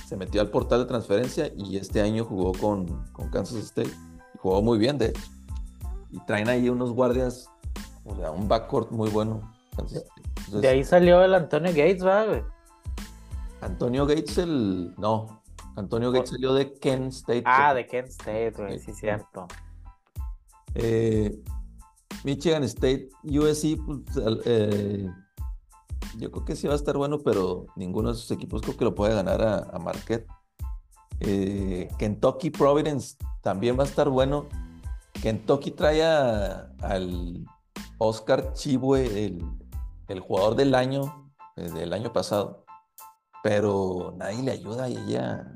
se 0.08 0.16
metió 0.18 0.42
al 0.42 0.50
portal 0.50 0.80
de 0.80 0.86
transferencia 0.86 1.52
y 1.56 1.78
este 1.78 2.02
año 2.02 2.26
jugó 2.26 2.54
con, 2.54 3.06
con 3.12 3.30
Kansas 3.30 3.58
State. 3.58 3.92
jugó 4.40 4.62
muy 4.62 4.78
bien, 4.78 4.98
de 4.98 5.08
hecho. 5.08 5.22
Y 6.12 6.20
traen 6.26 6.48
ahí 6.48 6.70
unos 6.70 6.92
guardias 6.92 7.50
o 8.06 8.16
sea, 8.16 8.32
un 8.32 8.48
backcourt 8.48 8.92
muy 8.92 9.10
bueno. 9.10 9.42
de 10.52 10.68
ahí 10.68 10.84
salió 10.84 11.24
el 11.24 11.34
Antonio 11.34 11.72
Gates, 11.72 12.06
¿va, 12.06 12.26
güey? 12.26 12.44
Antonio 13.62 14.06
Gates, 14.06 14.38
el. 14.38 14.94
No. 14.98 15.42
Antonio 15.76 16.12
Gates 16.12 16.30
salió 16.32 16.54
de 16.54 16.74
Kent 16.74 17.12
State. 17.12 17.44
Ah, 17.46 17.74
de 17.74 17.88
Kent 17.88 18.10
State, 18.10 18.54
güey, 18.58 18.80
sí, 18.80 18.94
cierto. 18.94 19.48
Eh, 20.76 21.42
Michigan 22.24 22.64
State, 22.64 23.10
USC, 23.24 23.78
pues, 23.86 24.42
eh, 24.46 25.10
yo 26.18 26.32
creo 26.32 26.46
que 26.46 26.56
sí 26.56 26.68
va 26.68 26.74
a 26.74 26.78
estar 26.78 26.98
bueno, 26.98 27.20
pero 27.20 27.66
ninguno 27.76 28.10
de 28.10 28.16
esos 28.16 28.32
equipos 28.32 28.62
creo 28.62 28.78
que 28.78 28.86
lo 28.86 28.96
puede 28.96 29.16
ganar 29.16 29.42
a, 29.42 29.58
a 29.72 29.80
Marquette. 29.80 30.28
Eh, 31.20 31.90
Kentucky 31.98 32.50
Providence 32.50 33.16
también 33.42 33.78
va 33.78 33.84
a 33.84 33.88
estar 33.88 34.10
bueno. 34.10 34.48
Kentucky 35.22 35.72
trae 35.72 36.04
al 36.04 37.46
Oscar 37.98 38.54
Chibue, 38.54 39.06
el, 40.08 40.20
jugador 40.20 40.56
del 40.56 40.76
año, 40.76 41.32
del 41.56 41.94
año 41.94 42.12
pasado, 42.12 42.63
pero 43.44 44.16
nadie 44.18 44.42
le 44.42 44.52
ayuda 44.52 44.90
y 44.90 45.06
ya, 45.06 45.54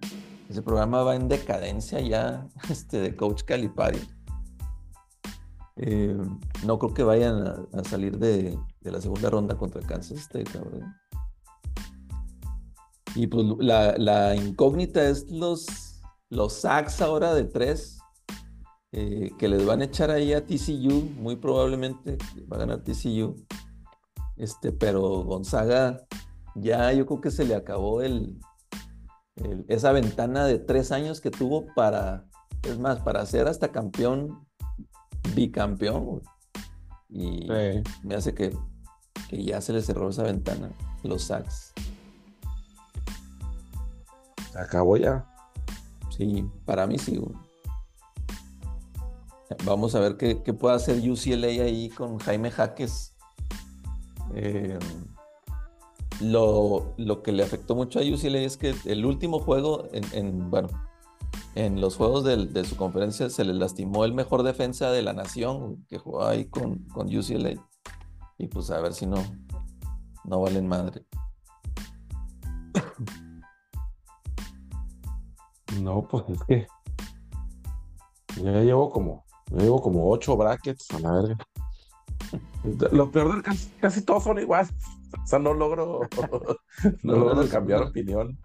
ese 0.50 0.62
programa 0.62 1.04
va 1.04 1.16
en 1.16 1.30
decadencia 1.30 2.02
ya, 2.02 2.48
este, 2.70 3.00
de 3.00 3.16
Coach 3.16 3.44
Calipari. 3.44 4.02
Eh, 5.78 6.18
no 6.66 6.78
creo 6.80 6.94
que 6.94 7.04
vayan 7.04 7.68
a, 7.74 7.84
salir 7.86 8.18
de, 8.20 8.60
la 8.82 9.00
segunda 9.00 9.30
ronda 9.30 9.58
contra 9.58 9.82
Kansas 9.82 10.20
State, 10.20 10.52
cabrón. 10.52 10.94
Y 13.16 13.28
pues 13.28 13.46
la, 13.60 14.36
incógnita 14.36 15.08
es 15.08 15.32
los, 15.32 16.02
los 16.30 16.54
sacks 16.54 17.02
ahora 17.02 17.34
de 17.34 17.46
tres 17.46 18.00
eh, 18.92 19.32
que 19.40 19.48
les 19.48 19.66
van 19.66 19.82
a 19.82 19.86
echar 19.86 20.12
ahí 20.12 20.34
a 20.34 20.46
TCU, 20.46 21.10
muy 21.20 21.38
probablemente 21.38 22.18
va 22.52 22.58
a 22.58 22.60
ganar 22.60 22.84
TCU. 22.84 23.46
Este, 24.36 24.72
pero 24.72 25.24
Gonzaga 25.24 26.06
ya 26.60 26.92
yo 26.94 27.06
creo 27.06 27.22
que 27.22 27.32
se 27.32 27.46
le 27.46 27.56
acabó 27.56 28.02
el, 28.02 28.40
esa 29.68 29.92
ventana 29.92 30.46
de 30.46 30.60
tres 30.60 30.92
años 30.92 31.22
que 31.22 31.32
tuvo 31.32 31.68
para, 31.76 32.26
es 32.64 32.80
más, 32.80 33.00
para 33.00 33.26
ser 33.26 33.48
hasta 33.48 33.72
campeón, 33.72 34.46
bicampeón. 35.36 36.22
Y 37.10 37.48
me 38.04 38.16
hace 38.16 38.34
que, 38.34 38.56
que 39.30 39.44
ya 39.44 39.62
se 39.62 39.74
le 39.74 39.82
cerró 39.82 40.10
esa 40.10 40.24
ventana, 40.24 40.72
los 41.04 41.24
sacks. 41.24 41.74
Se 44.52 44.60
acabó 44.60 44.98
ya. 44.98 45.26
Sí, 46.10 46.46
para 46.66 46.88
mí 46.88 46.98
sí. 46.98 47.22
Vamos 49.66 49.96
a 49.96 50.00
ver 50.00 50.18
qué, 50.18 50.36
puede 50.36 50.76
hacer 50.76 50.98
UCLA 50.98 51.48
ahí 51.48 51.90
con 51.90 52.18
Jaime 52.20 52.52
Jaques. 52.52 53.16
Eh, 54.36 54.78
lo, 56.22 56.96
que 57.24 57.32
le 57.32 57.44
afectó 57.44 57.76
mucho 57.76 58.00
a 58.00 58.02
UCLA 58.02 58.40
es 58.40 58.58
que 58.58 58.76
el 58.86 59.06
último 59.06 59.40
juego, 59.40 59.88
en, 59.92 60.50
bueno, 60.50 60.70
en 61.56 61.82
los 61.82 61.96
juegos 61.96 62.24
de, 62.24 62.66
su 62.66 62.76
conferencia 62.76 63.30
se 63.30 63.44
le 63.44 63.54
lastimó 63.54 64.06
el 64.06 64.14
mejor 64.14 64.44
defensa 64.44 64.92
de 64.92 65.02
la 65.02 65.14
nación 65.14 65.86
que 65.88 65.98
jugó 65.98 66.26
ahí 66.26 66.46
con, 66.46 66.80
con 66.90 67.08
UCLA. 67.16 67.54
Y 68.38 68.48
pues 68.48 68.70
a 68.70 68.80
ver 68.80 68.94
si 68.94 69.06
no, 69.06 69.24
no 70.26 70.42
valen 70.42 70.68
madre. 70.68 71.06
No, 75.82 76.08
pues 76.08 76.24
es 76.30 76.44
que 76.44 76.68
ya 78.42 78.62
llevo 78.62 78.90
como 78.90 79.26
llevo 79.52 79.82
como 79.82 80.10
ocho 80.10 80.36
brackets 80.36 80.92
a 80.92 81.00
la 81.00 81.12
verga. 81.12 81.38
Lo 82.92 83.12
peor 83.12 83.34
del 83.34 83.44
caso, 83.44 83.70
casi 83.80 84.02
todos 84.02 84.24
son 84.24 84.40
iguales. 84.40 84.74
O 85.28 85.30
sea, 85.30 85.40
no 85.40 85.54
logro, 85.54 86.00
no, 87.04 87.16
logro 87.18 87.50
cambiar 87.50 87.84
opinión. 87.84 88.40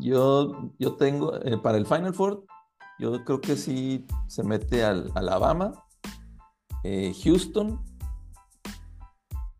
Yo, 0.00 0.70
yo 0.78 0.96
tengo, 0.96 1.34
eh, 1.42 1.56
para 1.56 1.78
el 1.78 1.86
Final 1.86 2.12
Four, 2.12 2.44
yo 2.98 3.24
creo 3.24 3.40
que 3.40 3.56
sí 3.56 4.06
se 4.26 4.44
mete 4.44 4.84
al 4.84 5.10
Alabama, 5.14 5.72
eh, 6.84 7.14
Houston, 7.24 7.82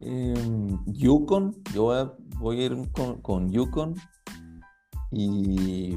em, 0.01 0.85
Yukon, 0.85 1.65
yo 1.73 2.19
voy 2.39 2.61
a, 2.61 2.63
ir 2.67 2.93
con, 2.93 3.23
con 3.23 3.51
Yukon 3.51 3.95
y 5.13 5.97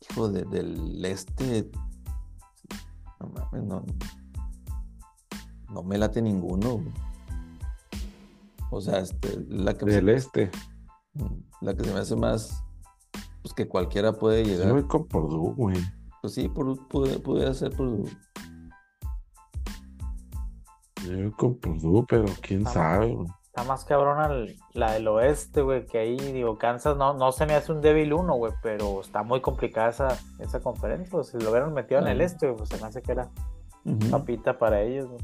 hijo 0.00 0.28
del 0.28 1.04
este 1.04 1.72
no 3.18 3.26
mames, 3.30 3.64
no. 3.64 3.84
No 5.72 5.82
me 5.82 5.98
late 5.98 6.22
ninguno. 6.22 6.84
O 8.70 8.80
sea, 8.80 8.98
este, 8.98 9.38
la 9.48 9.74
que 9.74 9.86
Del 9.86 10.08
este. 10.08 10.50
La 11.60 11.74
que 11.74 11.84
se 11.84 11.92
me 11.92 12.00
hace 12.00 12.16
más. 12.16 12.62
Pues 13.42 13.54
que 13.54 13.66
cualquiera 13.66 14.12
puede 14.12 14.44
llegar. 14.44 14.68
Yo 14.68 14.74
voy 14.74 14.84
con 14.84 15.06
Purdue, 15.06 15.54
güey. 15.54 15.76
Pues 16.20 16.34
sí, 16.34 16.48
puede 16.48 17.54
ser 17.54 17.70
Purdue. 17.72 18.10
Yo 21.06 21.16
voy 21.16 21.30
con 21.32 21.54
Purdue, 21.56 22.04
pero 22.08 22.24
quién 22.42 22.66
sabe, 22.66 23.16
Está 23.44 23.64
más 23.64 23.84
cabrona 23.84 24.30
la 24.74 24.92
del 24.92 25.08
oeste, 25.08 25.62
güey, 25.62 25.84
que 25.86 25.98
ahí, 25.98 26.16
digo, 26.16 26.58
Kansas 26.58 26.96
no, 26.96 27.14
no 27.14 27.32
se 27.32 27.44
me 27.44 27.54
hace 27.54 27.72
un 27.72 27.80
débil 27.80 28.12
uno, 28.12 28.34
güey, 28.34 28.52
pero 28.62 29.00
está 29.00 29.24
muy 29.24 29.40
complicada 29.40 29.88
esa, 29.88 30.18
esa 30.38 30.60
conferencia. 30.60 31.10
Pues, 31.10 31.28
si 31.28 31.38
lo 31.38 31.50
hubieran 31.50 31.72
metido 31.72 32.00
en 32.00 32.06
el 32.06 32.20
este, 32.20 32.52
pues 32.52 32.68
se 32.68 32.80
me 32.80 32.86
hace 32.86 33.02
que 33.02 33.12
era 33.12 33.30
papita 34.10 34.58
para 34.58 34.82
ellos, 34.82 35.08
güey. 35.08 35.20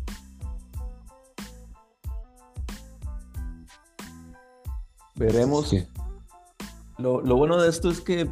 Veremos. 5.17 5.75
Lo, 6.99 7.21
bueno 7.23 7.61
de 7.61 7.69
esto 7.69 7.91
es 7.91 8.01
que 8.01 8.29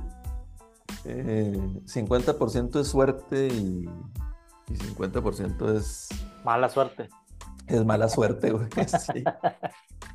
50% 1.04 2.76
eh, 2.76 2.80
es 2.80 2.88
suerte 2.88 3.48
y, 3.48 3.88
y 4.68 4.74
50% 4.74 5.76
es... 5.76 6.08
Mala 6.44 6.68
suerte. 6.68 7.08
Es 7.66 7.84
mala 7.84 8.08
suerte, 8.08 8.50
güey. 8.50 8.68
Sí. 8.86 9.24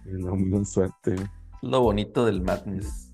No, 0.05 0.65
suerte. 0.65 1.15
Lo 1.61 1.81
bonito 1.81 2.25
del 2.25 2.41
Madness. 2.41 3.11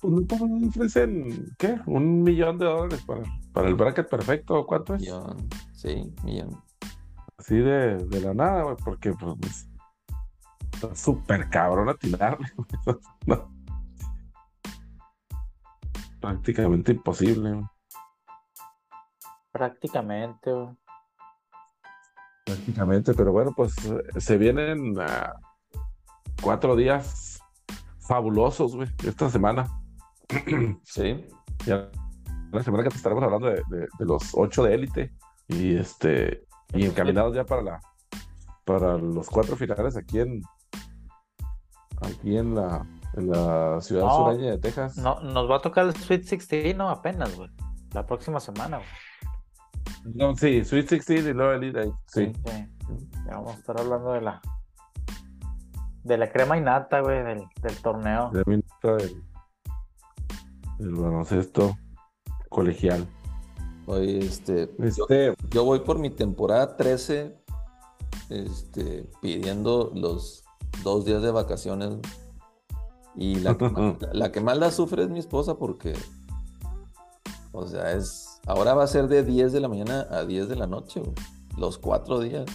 pues 0.00 0.40
no 0.40 0.68
ofrecen, 0.68 1.54
¿qué? 1.58 1.78
Un 1.86 2.22
millón 2.22 2.58
de 2.58 2.64
dólares 2.64 3.02
para, 3.06 3.22
para 3.52 3.68
el 3.68 3.74
bracket 3.74 4.08
perfecto, 4.08 4.64
¿cuánto 4.66 4.94
es? 4.94 5.02
Millón, 5.02 5.48
sí, 5.74 6.14
millón. 6.24 6.62
Así 7.36 7.56
de, 7.56 7.96
de 7.96 8.20
la 8.20 8.32
nada, 8.32 8.62
güey, 8.62 8.76
porque 8.82 9.12
pues 9.12 9.68
está 10.78 10.94
súper 10.94 11.48
cabrón 11.50 11.88
atinarle. 11.88 12.46
no. 13.26 13.50
Prácticamente 16.20 16.92
imposible. 16.92 17.64
Prácticamente. 19.50 20.50
Prácticamente, 22.44 23.14
pero 23.14 23.32
bueno, 23.32 23.52
pues 23.56 23.74
se 24.16 24.38
vienen 24.38 24.96
uh, 24.96 25.32
cuatro 26.42 26.76
días 26.76 27.42
fabulosos, 27.98 28.76
güey, 28.76 28.88
esta 29.04 29.28
semana. 29.28 29.66
sí. 30.84 31.26
Ya 31.66 31.90
la 32.52 32.62
semana 32.62 32.84
que 32.84 32.90
te 32.90 32.96
estaremos 32.96 33.24
hablando 33.24 33.48
de, 33.48 33.62
de, 33.68 33.80
de, 33.80 34.04
los 34.06 34.30
ocho 34.32 34.62
de 34.62 34.74
élite 34.74 35.12
y 35.48 35.76
este 35.76 36.46
y 36.72 36.86
encaminados 36.86 37.34
ya 37.34 37.44
para 37.44 37.62
la 37.62 37.80
para 38.64 38.96
los 38.96 39.28
cuatro 39.28 39.54
finales 39.56 39.96
aquí 39.96 40.20
en 40.20 40.40
aquí 42.00 42.36
en 42.36 42.54
la 42.54 42.86
en 43.14 43.30
la 43.30 43.80
ciudad 43.80 44.04
No, 44.04 44.26
sureña 44.26 44.50
de 44.52 44.58
Texas. 44.58 44.96
No, 44.96 45.20
nos 45.20 45.50
va 45.50 45.56
a 45.56 45.60
tocar 45.60 45.86
el 45.86 45.94
Sweet 45.94 46.22
16, 46.22 46.76
no, 46.76 46.88
apenas, 46.88 47.34
güey. 47.36 47.50
La 47.92 48.06
próxima 48.06 48.38
semana, 48.40 48.78
güey. 48.78 50.14
No, 50.14 50.36
sí, 50.36 50.64
Sweet 50.64 50.88
16 50.90 51.26
y 51.26 51.32
luego 51.32 51.52
Elite 51.52 51.80
Eight, 51.80 51.94
sí. 52.06 52.32
Sí. 52.46 52.68
Ya 53.26 53.32
vamos 53.32 53.56
a 53.56 53.58
estar 53.58 53.80
hablando 53.80 54.12
de 54.12 54.20
la 54.20 54.40
de 56.04 56.16
la 56.16 56.30
crema 56.30 56.56
y 56.56 56.60
nata, 56.60 57.00
güey, 57.00 57.22
del, 57.22 57.44
del 57.60 57.76
torneo. 57.82 58.30
De 58.30 58.42
mí 58.46 58.62
está 58.64 58.96
el, 58.96 59.22
el 60.80 60.94
baloncesto 60.94 61.76
colegial. 62.48 63.06
Oye, 63.86 64.18
este, 64.18 64.70
yo, 64.78 64.84
Este, 64.84 65.34
yo 65.50 65.64
voy 65.64 65.80
por 65.80 65.98
mi 65.98 66.10
temporada 66.10 66.76
13, 66.76 67.36
este, 68.30 69.08
pidiendo 69.20 69.92
los 69.94 70.44
dos 70.82 71.04
días 71.04 71.22
de 71.22 71.30
vacaciones. 71.30 71.98
Y 73.16 73.36
la 73.36 73.56
que, 73.56 73.68
más, 73.68 73.96
la 74.12 74.30
que 74.32 74.40
más 74.40 74.58
la 74.58 74.70
sufre 74.70 75.02
es 75.04 75.10
mi 75.10 75.18
esposa 75.18 75.56
porque, 75.58 75.92
o 77.52 77.66
sea, 77.66 77.92
es, 77.92 78.40
ahora 78.46 78.74
va 78.74 78.84
a 78.84 78.88
ser 78.88 79.08
de 79.08 79.24
10 79.24 79.52
de 79.52 79.60
la 79.60 79.68
mañana 79.68 80.06
a 80.10 80.24
10 80.24 80.48
de 80.48 80.56
la 80.56 80.66
noche, 80.66 81.00
güey, 81.00 81.14
los 81.56 81.78
cuatro 81.78 82.20
días. 82.20 82.46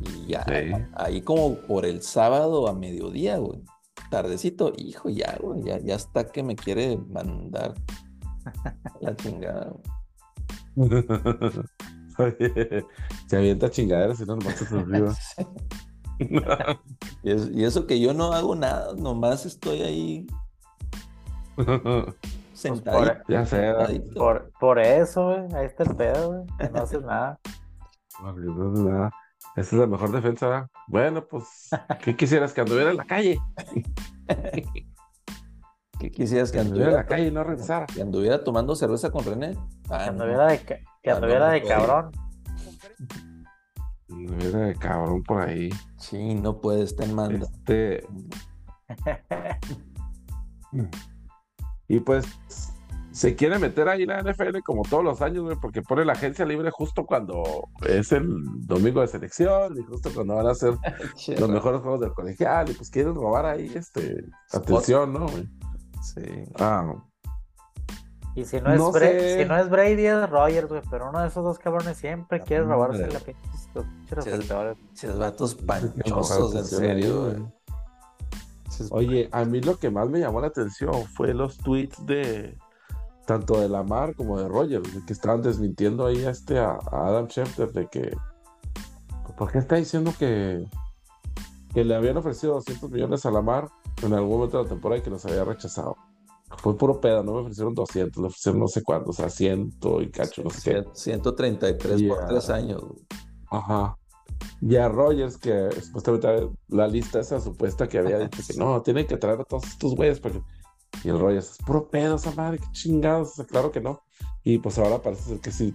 Y 0.00 0.26
ya, 0.26 0.44
Sí. 0.44 0.72
ahí 0.94 1.22
como 1.22 1.54
por 1.54 1.86
el 1.86 2.02
sábado 2.02 2.68
a 2.68 2.74
mediodía, 2.74 3.38
güey. 3.38 3.62
Tardecito, 4.10 4.72
hijo, 4.76 5.08
ya, 5.08 5.38
güey, 5.40 5.62
ya, 5.62 5.78
ya 5.78 5.94
está 5.94 6.30
que 6.30 6.42
me 6.42 6.54
quiere 6.54 6.98
mandar 6.98 7.74
la 9.00 9.16
chingada. 9.16 9.72
güey. 10.74 10.90
Oye, 12.18 12.84
se 13.26 13.36
avienta 13.36 13.70
chingaderas 13.70 14.20
y 14.20 14.24
no 14.24 14.36
nomás 14.36 14.56
se 14.56 14.78
arriba. 14.78 15.14
Y, 17.22 17.30
es- 17.30 17.50
y 17.52 17.64
eso 17.64 17.86
que 17.86 18.00
yo 18.00 18.14
no 18.14 18.32
hago 18.32 18.54
nada, 18.54 18.94
nomás 18.94 19.44
estoy 19.46 19.82
ahí 19.82 20.26
sentadito. 22.52 23.22
ya 23.28 23.44
sé, 23.44 23.56
sentadito. 23.56 24.14
Por, 24.14 24.50
por 24.58 24.78
eso, 24.78 25.24
güey, 25.26 25.54
ahí 25.54 25.66
está 25.66 25.82
el 25.84 25.96
pedo, 25.96 26.46
que 26.58 26.68
No 26.70 26.82
haces 26.82 27.02
nada. 27.04 27.38
no, 28.22 28.32
no, 28.32 28.90
nada. 28.90 29.10
Esa 29.56 29.76
es 29.76 29.80
la 29.80 29.86
mejor 29.86 30.12
defensa. 30.12 30.48
¿verdad? 30.48 30.70
Bueno, 30.86 31.26
pues, 31.26 31.68
¿qué 32.02 32.14
quisieras 32.16 32.52
que 32.52 32.60
anduviera 32.60 32.90
en 32.90 32.96
la 32.98 33.04
calle? 33.04 33.38
¿Qué 35.98 36.10
quisieras 36.10 36.50
que 36.52 36.58
Que 36.58 36.60
anduviera 36.64 36.90
en 36.90 36.96
la 36.96 37.06
calle 37.06 37.26
y 37.28 37.30
no 37.30 37.42
regresara. 37.42 37.86
que 37.86 38.02
anduviera 38.02 38.44
tomando 38.44 38.74
cerveza 38.76 39.10
con 39.10 39.24
René? 39.24 39.56
Ah, 39.88 39.98
Que 39.98 40.04
no. 40.06 40.10
anduviera 40.12 40.46
de, 40.48 40.58
que 40.60 41.10
Ah, 41.10 41.14
anduviera 41.14 41.46
no, 41.46 41.52
de 41.52 41.62
cabrón. 41.62 42.10
De 44.08 44.74
cabrón 44.78 45.22
por 45.22 45.42
ahí. 45.42 45.68
Sí, 45.98 46.34
no 46.34 46.60
puede, 46.60 46.82
está 46.84 47.04
en 47.04 47.14
manda. 47.14 47.46
Este, 47.46 48.06
y 51.88 52.00
pues 52.00 52.26
se 53.12 53.34
quiere 53.34 53.58
meter 53.58 53.88
ahí 53.88 54.04
la 54.04 54.20
NFL 54.22 54.58
como 54.64 54.82
todos 54.82 55.02
los 55.02 55.22
años, 55.22 55.44
güey, 55.44 55.56
porque 55.60 55.80
pone 55.82 56.04
la 56.04 56.12
agencia 56.12 56.44
libre 56.44 56.70
justo 56.70 57.06
cuando 57.06 57.42
es 57.88 58.12
el 58.12 58.26
domingo 58.66 59.00
de 59.00 59.08
selección 59.08 59.76
y 59.78 59.82
justo 59.84 60.10
cuando 60.14 60.34
van 60.34 60.46
a 60.46 60.50
hacer 60.50 60.74
los 61.38 61.48
mejores 61.48 61.80
juegos 61.80 62.00
del 62.00 62.12
colegial 62.12 62.68
y 62.70 62.74
pues 62.74 62.90
quieren 62.90 63.14
robar 63.14 63.46
ahí 63.46 63.72
este 63.74 64.22
atención, 64.52 65.12
¿no? 65.14 65.26
güey? 65.28 65.48
Sí. 66.02 66.22
Ah, 66.60 66.94
Y 68.34 68.44
si 68.44 68.60
no 68.60 68.70
es, 68.72 68.78
No 68.78 68.92
Bra- 68.92 68.98
sé. 69.00 69.42
si 69.42 69.48
no 69.48 69.56
es 69.56 69.70
Brady, 69.70 70.04
es 70.06 70.28
Rogers, 70.28 70.68
güey. 70.68 70.82
Pero 70.90 71.08
uno 71.08 71.20
de 71.22 71.28
esos 71.28 71.42
dos 71.42 71.58
cabrones 71.58 71.96
siempre 71.96 72.42
quiere 72.42 72.64
robarse 72.64 73.06
la 73.10 73.18
pinche 73.20 73.40
los 75.02 75.18
vatos 75.18 75.54
panchosos, 75.54 76.54
en 76.54 76.64
serio, 76.64 77.22
güey. 77.24 77.56
Oye, 78.90 79.28
a 79.32 79.44
mí 79.44 79.60
lo 79.60 79.78
que 79.78 79.90
más 79.90 80.08
me 80.10 80.18
llamó 80.20 80.40
la 80.40 80.48
atención 80.48 80.92
fue 81.14 81.32
los 81.32 81.56
tweets 81.58 82.04
de 82.04 82.56
tanto 83.26 83.58
de 83.58 83.68
Lamar 83.68 84.14
como 84.14 84.38
de 84.38 84.46
Rogers, 84.48 84.94
de 84.94 85.04
que 85.04 85.12
estaban 85.12 85.40
desmintiendo 85.42 86.06
ahí 86.06 86.24
a 86.24 86.30
este 86.30 86.58
a, 86.58 86.72
a 86.92 87.06
Adam 87.08 87.26
Schefter 87.28 87.72
de 87.72 87.88
que 87.88 88.16
¿por 89.36 89.50
qué 89.50 89.58
está 89.58 89.76
diciendo 89.76 90.12
que 90.18 90.66
que 91.74 91.84
le 91.84 91.94
habían 91.94 92.16
ofrecido 92.18 92.54
200 92.54 92.90
millones 92.90 93.26
a 93.26 93.30
Lamar 93.30 93.68
en 94.02 94.12
algún 94.14 94.30
momento 94.36 94.58
de 94.58 94.62
la 94.64 94.68
temporada 94.68 94.98
y 95.00 95.02
que 95.02 95.10
los 95.10 95.24
había 95.26 95.44
rechazado? 95.44 95.96
Fue 96.58 96.76
puro 96.76 97.00
pedo, 97.00 97.22
no 97.24 97.32
me 97.34 97.40
ofrecieron 97.40 97.74
200, 97.74 98.20
le 98.22 98.28
ofrecieron 98.28 98.60
no 98.60 98.68
sé 98.68 98.82
cuánto, 98.82 99.10
o 99.10 99.12
sea, 99.12 99.28
100 99.28 99.72
y 100.00 100.08
cacho, 100.10 100.42
no 100.44 100.50
sé 100.50 100.70
qué. 100.70 100.84
Cien- 100.94 101.20
133 101.22 101.92
por 102.02 102.18
Yeah. 102.18 102.26
tres 102.28 102.48
años. 102.50 102.82
güey. 102.82 103.00
Ajá. 103.50 103.96
Y 104.60 104.76
a 104.76 104.88
Rogers, 104.88 105.36
que 105.38 105.70
supuestamente 105.80 106.50
la 106.68 106.86
lista 106.86 107.20
esa 107.20 107.40
supuesta 107.40 107.88
que 107.88 107.98
había 107.98 108.18
dicho 108.18 108.42
que 108.46 108.58
no, 108.58 108.82
tienen 108.82 109.06
que 109.06 109.16
traer 109.16 109.40
a 109.40 109.44
todos 109.44 109.64
estos 109.64 109.94
güeyes. 109.94 110.20
Porque... 110.20 110.42
Y 111.04 111.08
el 111.08 111.18
Rogers, 111.18 111.52
es 111.52 111.58
puro 111.58 111.88
pedo 111.88 112.16
esa 112.16 112.32
madre, 112.32 112.58
qué 112.58 112.66
chingados. 112.72 113.30
O 113.30 113.34
sea, 113.34 113.44
claro 113.44 113.70
que 113.70 113.80
no. 113.80 114.02
Y 114.44 114.58
pues 114.58 114.78
ahora 114.78 114.98
parece 114.98 115.30
ser 115.30 115.40
que 115.40 115.50
sí. 115.50 115.74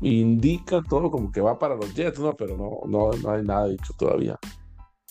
Indica 0.00 0.82
todo 0.88 1.10
como 1.10 1.30
que 1.30 1.40
va 1.40 1.58
para 1.58 1.76
los 1.76 1.94
Jets, 1.94 2.18
¿no? 2.18 2.34
Pero 2.34 2.56
no, 2.56 2.80
no, 2.86 3.10
no 3.12 3.30
hay 3.30 3.42
nada 3.42 3.68
dicho 3.68 3.94
todavía. 3.96 4.38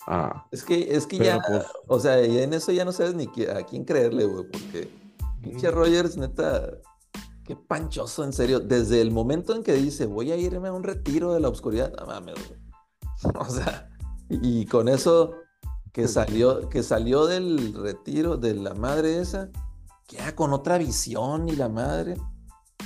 Ah, 0.08 0.46
Es 0.52 0.64
que, 0.64 0.96
es 0.96 1.06
que 1.06 1.18
ya, 1.20 1.40
pues, 1.48 1.66
o 1.88 2.00
sea, 2.00 2.20
ya 2.26 2.42
en 2.42 2.54
eso 2.54 2.72
ya 2.72 2.84
no 2.84 2.92
sabes 2.92 3.14
ni 3.14 3.26
a 3.46 3.64
quién 3.64 3.86
creerle, 3.86 4.26
güey, 4.26 4.46
porque 4.52 4.90
pinche 5.42 5.70
Rogers, 5.70 6.18
neta, 6.18 6.72
qué 7.52 7.58
panchoso, 7.58 8.24
en 8.24 8.32
serio. 8.32 8.62
Desde 8.62 9.02
el 9.02 9.12
momento 9.12 9.54
en 9.54 9.62
que 9.62 9.74
dice, 9.74 10.06
voy 10.06 10.32
a 10.32 10.38
irme 10.38 10.70
a 10.70 10.74
un 10.74 10.84
retiro 10.84 11.34
de 11.34 11.42
la 11.42 11.50
oscuridad, 11.50 11.94
no 12.00 12.06
mames, 12.06 12.36
güey. 12.48 12.62
O 13.40 13.46
sea, 13.46 13.90
y 14.30 14.66
con 14.68 14.88
eso 14.88 15.34
que 15.92 16.08
salió, 16.08 16.70
que 16.70 16.82
salió 16.82 17.26
del 17.26 17.74
retiro 17.74 18.38
de 18.38 18.56
la 18.56 18.74
madre 18.74 19.20
esa, 19.20 19.50
ya 20.08 20.34
con 20.34 20.54
otra 20.54 20.78
visión 20.78 21.50
y 21.50 21.58
la 21.58 21.68
madre, 21.68 22.16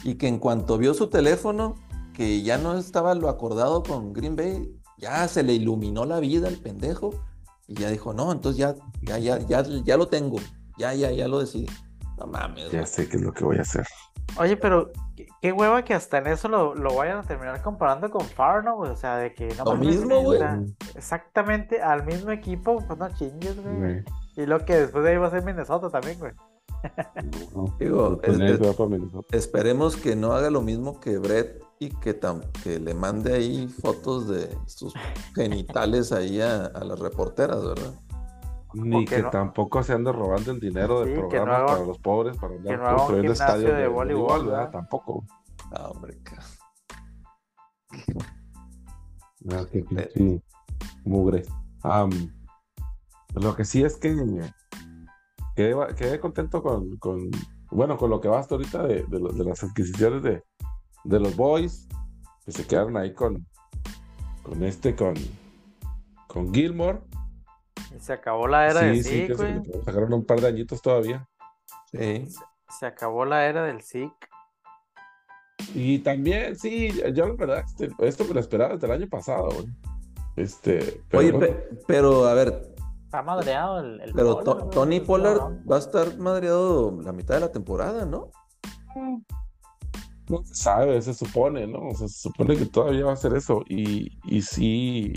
y 0.04 0.16
que 0.16 0.28
en 0.28 0.40
cuanto 0.40 0.80
vio 0.80 0.96
su 0.96 1.08
teléfono, 1.08 1.76
que 2.14 2.42
ya 2.42 2.58
no 2.58 2.76
estaba 2.76 3.14
lo 3.14 3.30
acordado 3.30 3.84
con 3.84 4.14
Green 4.14 4.36
Bay, 4.36 4.76
ya 4.98 5.28
se 5.28 5.44
le 5.44 5.54
iluminó 5.54 6.06
la 6.06 6.20
vida 6.20 6.48
al 6.48 6.58
pendejo, 6.58 7.12
y 7.68 7.76
ya 7.76 7.92
dijo, 7.92 8.14
no, 8.14 8.32
entonces 8.32 8.58
ya, 8.58 8.76
ya, 9.04 9.20
ya, 9.20 9.40
ya, 9.40 9.64
ya 9.64 9.96
lo 9.96 10.08
tengo, 10.08 10.38
ya, 10.78 10.96
ya, 10.96 11.12
ya 11.12 11.28
lo 11.28 11.40
decidí. 11.40 11.68
No 12.18 12.28
mames, 12.28 12.72
ya 12.72 12.80
güey. 12.80 12.86
sé 12.88 13.08
qué 13.10 13.18
es 13.18 13.24
lo 13.24 13.32
que 13.34 13.44
voy 13.44 13.58
a 13.58 13.62
hacer. 13.62 13.86
Oye, 14.40 14.58
pero 14.58 14.92
qué, 15.16 15.28
qué 15.42 15.52
hueva 15.52 15.84
que 15.84 15.94
hasta 15.94 16.18
en 16.18 16.28
eso 16.28 16.48
lo, 16.48 16.74
lo 16.76 16.96
vayan 16.96 17.18
a 17.20 17.24
terminar 17.24 17.62
comparando 17.62 18.10
con 18.10 18.22
Farr, 18.26 18.64
¿no, 18.64 18.76
güey? 18.78 18.92
O 18.92 18.96
sea, 18.96 19.18
de 19.18 19.34
que 19.34 19.54
no 19.56 19.64
Lo 19.66 19.76
mismo, 19.76 20.20
güey. 20.22 20.40
exactamente 20.96 21.82
al 21.82 22.06
mismo 22.06 22.32
equipo, 22.32 22.84
pues 22.88 22.98
no 23.00 23.08
chingues, 23.16 23.62
güey. 23.62 23.76
Güey, 23.78 24.04
Y 24.38 24.46
lo 24.46 24.66
que 24.66 24.76
después 24.78 25.04
de 25.04 25.12
ahí 25.12 25.18
va 25.18 25.28
a 25.28 25.32
ser 25.32 25.44
Minnesota 25.44 25.90
también, 25.90 26.18
güey. 26.20 26.32
no. 27.56 27.76
Digo, 27.80 28.20
es- 28.24 28.38
nadie 28.38 28.54
es- 28.54 28.60
se 28.60 28.68
va 28.68 28.74
para 28.74 28.90
Minnesota. 28.90 29.38
esperemos 29.38 29.96
que 29.98 30.16
no 30.16 30.34
haga 30.34 30.50
lo 30.50 30.62
mismo 30.62 31.00
que 31.00 31.18
Brett 31.18 31.64
y 31.80 31.90
que, 31.90 32.20
tam- 32.20 32.44
que 32.64 32.80
le 32.80 32.94
mande 32.94 33.34
ahí 33.34 33.68
fotos 33.68 34.28
de 34.28 34.56
sus 34.66 34.94
genitales 35.36 36.12
ahí 36.12 36.42
a, 36.42 36.66
a 36.66 36.84
las 36.84 37.00
reporteras, 37.00 37.64
¿verdad? 37.66 37.94
Ni 38.76 39.06
que 39.06 39.22
no- 39.22 39.30
tampoco 39.30 39.82
se 39.84 39.94
ande 39.94 40.12
robando 40.12 40.52
el 40.52 40.60
dinero 40.60 41.02
de 41.02 41.16
Sí, 41.16 41.22
no 41.22 41.54
haga- 41.56 41.66
para 41.68 41.86
los 41.86 42.00
pobres, 42.00 42.38
para 42.38 42.56
andar 42.56 42.78
no 42.80 42.98
construyendo 42.98 43.32
estadios 43.34 43.72
de 43.72 43.82
de, 43.82 43.88
voleibol, 43.88 44.28
voleibol, 44.28 44.46
¿verdad? 44.48 44.58
¿verdad? 44.66 44.72
Tampoco. 44.72 45.26
Ah, 45.72 45.90
hombre, 45.90 46.20
qué 49.72 49.84
pinche 49.84 50.44
mugre. 51.04 51.44
Lo 53.36 53.56
que 53.56 53.66
sí 53.66 53.84
es 53.84 53.98
que 53.98 54.16
quedé, 55.56 55.76
quedé 55.96 56.20
contento 56.20 56.62
con, 56.64 56.98
con, 56.98 57.30
bueno, 57.72 57.98
con 57.98 58.10
lo 58.10 58.20
que 58.22 58.28
va 58.28 58.40
hasta 58.40 58.56
ahorita 58.56 58.84
de, 58.84 59.04
de, 59.04 59.20
lo- 59.20 59.32
de 59.32 59.44
las 59.44 59.64
adquisiciones 59.64 60.24
de, 60.24 60.44
de 61.04 61.20
los 61.20 61.36
boys, 61.36 61.88
que 62.46 62.52
se 62.52 62.66
quedaron 62.66 62.98
ahí 62.98 63.14
con, 63.14 63.46
con 64.44 64.64
este, 64.64 64.96
con, 64.96 65.14
con 66.28 66.54
Gilmore. 66.54 67.02
Se 68.00 68.14
acabó 68.14 68.48
la 68.48 68.70
era 68.70 68.82
del 68.82 69.04
Sí, 69.04 69.04
sí, 69.04 69.28
SIC, 69.28 69.38
güey. 69.38 69.64
se- 69.66 69.84
sacaron 69.84 70.14
un 70.14 70.26
par 70.26 70.42
de 70.42 70.48
añitos 70.48 70.82
todavía. 70.82 71.28
Sí. 71.92 72.28
Se 72.80 72.86
acabó 72.86 73.26
la 73.26 73.46
era 73.46 73.64
del 73.64 73.82
SIC. 73.82 74.12
Y 75.74 76.00
también, 76.00 76.56
sí, 76.58 76.90
yo 77.14 77.28
la 77.28 77.34
verdad, 77.34 77.64
este, 77.66 77.90
esto 78.00 78.26
me 78.26 78.34
lo 78.34 78.40
esperaba 78.40 78.74
desde 78.74 78.88
el 78.88 78.94
año 78.94 79.08
pasado, 79.10 79.50
güey. 79.52 79.68
Este, 80.36 81.02
pero 81.10 81.20
Oye, 81.22 81.32
bueno, 81.32 81.48
pe- 81.48 81.70
pero 81.88 82.26
a 82.26 82.34
ver, 82.34 82.74
Está 83.06 83.22
madreado 83.22 83.80
el, 83.80 84.02
el 84.02 84.14
pero 84.14 84.36
To- 84.38 84.68
Tony 84.70 85.00
Pollard 85.00 85.40
va 85.70 85.78
a 85.78 85.80
estar 85.80 86.18
madreado 86.18 87.00
la 87.02 87.14
mitad 87.14 87.36
de 87.36 87.42
la 87.42 87.52
temporada, 87.52 88.06
¿no? 88.06 88.30
no 90.28 90.44
se 90.44 90.56
sabe, 90.56 91.02
se 91.02 91.14
supone, 91.14 91.68
¿no? 91.68 91.90
O 91.90 91.96
sea, 91.96 92.08
se 92.08 92.20
supone 92.30 92.58
que 92.58 92.66
todavía 92.66 93.06
va 93.06 93.12
a 93.12 93.14
hacer 93.14 93.34
eso. 93.36 93.62
Y, 93.70 94.18
y 94.24 94.42
sí, 94.42 95.14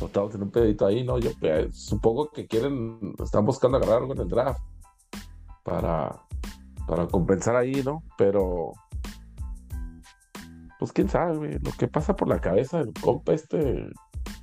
total, 0.00 0.30
tiene 0.30 0.44
un 0.44 0.50
pedito 0.50 0.86
ahí, 0.86 1.04
¿no? 1.04 1.18
Yo 1.18 1.30
eh, 1.42 1.68
supongo 1.72 2.30
que 2.30 2.46
quieren, 2.46 3.14
están 3.22 3.44
buscando 3.44 3.76
agarrar 3.76 3.98
algo 3.98 4.14
en 4.14 4.20
el 4.20 4.28
draft 4.28 4.60
para, 5.62 6.22
para 6.86 7.06
compensar 7.06 7.54
ahí, 7.54 7.82
¿no? 7.84 8.02
Pero, 8.16 8.72
pues 10.78 10.92
quién 10.92 11.08
sabe, 11.08 11.36
güey, 11.36 11.58
lo 11.58 11.70
que 11.72 11.86
pasa 11.86 12.16
por 12.16 12.28
la 12.28 12.40
cabeza 12.40 12.78
del 12.78 12.92
compa 12.94 13.34
este, 13.34 13.90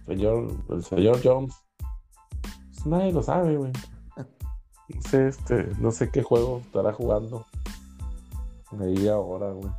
señor, 0.05 0.47
el 0.69 0.83
señor 0.83 1.19
Jones, 1.23 1.55
pues 2.71 2.85
nadie 2.85 3.11
lo 3.11 3.23
sabe, 3.23 3.57
güey. 3.57 3.71
No 4.15 5.01
sé, 5.01 5.27
este, 5.27 5.69
no 5.79 5.91
sé 5.91 6.09
qué 6.11 6.23
juego 6.23 6.61
estará 6.65 6.93
jugando 6.93 7.45
ahí 8.79 9.07
ahora, 9.09 9.51
güey. 9.51 9.69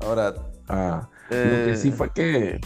Ahora, 0.00 0.34
Ah, 0.68 1.08
lo 1.28 1.36
que 1.36 1.72
eh, 1.72 1.76
sí 1.76 1.90
fue 1.90 2.10
que 2.12 2.60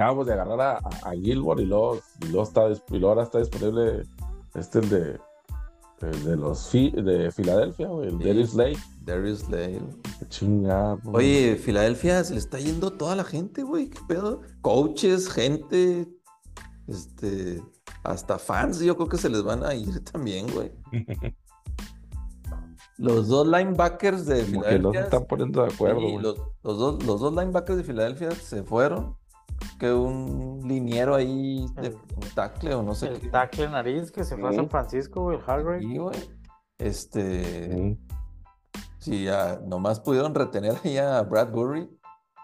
acabamos 0.00 0.26
de 0.26 0.32
agarrar 0.32 0.60
a, 0.60 0.72
a, 0.78 1.10
a 1.10 1.12
Gilmore 1.12 1.62
y 1.62 1.66
luego, 1.66 2.00
y 2.22 2.26
luego 2.26 2.42
está, 2.44 2.68
y 2.70 2.98
luego 2.98 3.08
ahora 3.10 3.22
está 3.24 3.38
disponible 3.38 4.04
este 4.54 4.78
el 4.78 4.88
de, 4.88 5.18
el 6.00 6.24
de 6.24 6.36
los 6.36 6.68
Fi- 6.68 6.90
de 6.92 7.30
Filadelfia, 7.30 7.88
güey, 7.88 8.08
el 8.08 8.18
Sí. 8.18 8.24
Darius 8.24 8.50
Slay. 8.50 8.76
Darius 9.02 9.38
Slade. 9.40 9.82
Chingada. 10.28 10.98
Oye, 11.04 11.56
Filadelfia 11.56 12.22
se 12.24 12.32
le 12.34 12.38
está 12.38 12.58
yendo 12.58 12.92
toda 12.92 13.14
la 13.16 13.24
gente, 13.24 13.62
güey. 13.62 13.90
¿Qué 13.90 13.98
pedo? 14.08 14.40
Coaches, 14.62 15.28
gente, 15.30 16.08
este, 16.86 17.62
hasta 18.04 18.38
fans, 18.38 18.78
yo 18.80 18.96
creo 18.96 19.08
que 19.08 19.18
se 19.18 19.28
les 19.28 19.42
van 19.42 19.64
a 19.64 19.74
ir 19.74 20.02
también, 20.04 20.46
güey. 20.52 20.72
Los 22.98 23.28
dos 23.28 23.46
linebackers 23.46 24.26
de 24.26 24.44
Como 24.44 24.62
que 24.62 24.78
no 24.78 24.92
se 24.92 24.98
Filadelfia. 24.98 25.00
están 25.04 25.24
poniendo 25.26 25.62
de 25.62 25.72
acuerdo, 25.72 26.00
sí, 26.00 26.06
güey. 26.12 26.22
los, 26.22 26.36
los 26.62 26.78
dos, 26.78 27.02
los 27.06 27.20
dos 27.20 27.32
linebackers 27.32 27.78
de 27.78 27.84
Filadelfia 27.84 28.30
se 28.32 28.62
fueron. 28.62 29.16
Que 29.78 29.92
un 29.92 30.60
liniero 30.66 31.14
ahí 31.14 31.66
de 31.80 31.88
El- 31.88 31.94
un 31.94 32.28
tackle 32.34 32.74
o 32.74 32.82
no 32.82 32.94
sé 32.94 33.08
El 33.08 33.20
qué. 33.20 33.28
tackle 33.28 33.68
nariz 33.70 34.10
que 34.12 34.24
se 34.24 34.36
fue 34.36 34.50
a 34.50 34.52
San. 34.52 34.68
Francisco, 34.68 35.22
güey, 35.22 35.38
el 35.38 35.42
Hargrave. 35.46 35.80
Sí, 35.80 35.96
güey. 35.98 36.30
Este. 36.78 37.98
Sí, 38.98 39.24
ya 39.24 39.58
nomás 39.66 40.00
pudieron 40.00 40.34
retener 40.34 40.74
ahí 40.84 40.98
a 40.98 41.22
Bradbury. 41.22 41.88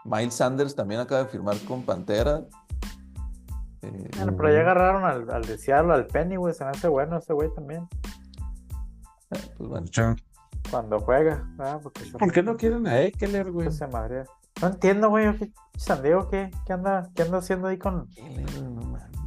Miles 0.04 0.34
Sanders 0.34 0.74
también 0.74 1.00
acaba 1.00 1.24
de 1.24 1.28
firmar 1.28 1.56
con 1.68 1.82
Pantera. 1.82 2.44
Eh, 3.82 4.10
Bueno, 4.16 4.34
pero 4.36 4.52
ya 4.52 4.60
agarraron 4.60 5.04
al, 5.04 5.28
al 5.30 5.42
de 5.44 5.58
Seattle, 5.58 5.92
al 5.92 6.06
Penny, 6.06 6.36
güey. 6.36 6.54
Se 6.54 6.64
me 6.64 6.70
hace 6.70 6.88
bueno 6.88 7.18
ese 7.18 7.32
güey 7.34 7.52
también. 7.54 7.86
pues 9.28 9.68
bueno. 9.68 9.86
Cuando 10.70 10.98
juega, 11.00 11.46
¿verdad? 11.56 11.80
Porque 11.82 12.00
¿Por 12.18 12.32
qué 12.32 12.42
no 12.42 12.56
quieren 12.56 12.86
a 12.86 13.00
Eckler, 13.00 13.52
güey? 13.52 13.70
se 13.70 13.86
madrea. 13.86 14.24
No 14.60 14.68
entiendo, 14.68 15.10
güey. 15.10 15.36
¿qué- 15.38 15.52
San 15.76 16.02
Diego, 16.02 16.28
¿qué, 16.30 16.50
qué, 16.66 16.72
anda, 16.72 17.10
¿qué 17.14 17.22
anda 17.22 17.38
haciendo 17.38 17.68
ahí 17.68 17.78
con, 17.78 18.08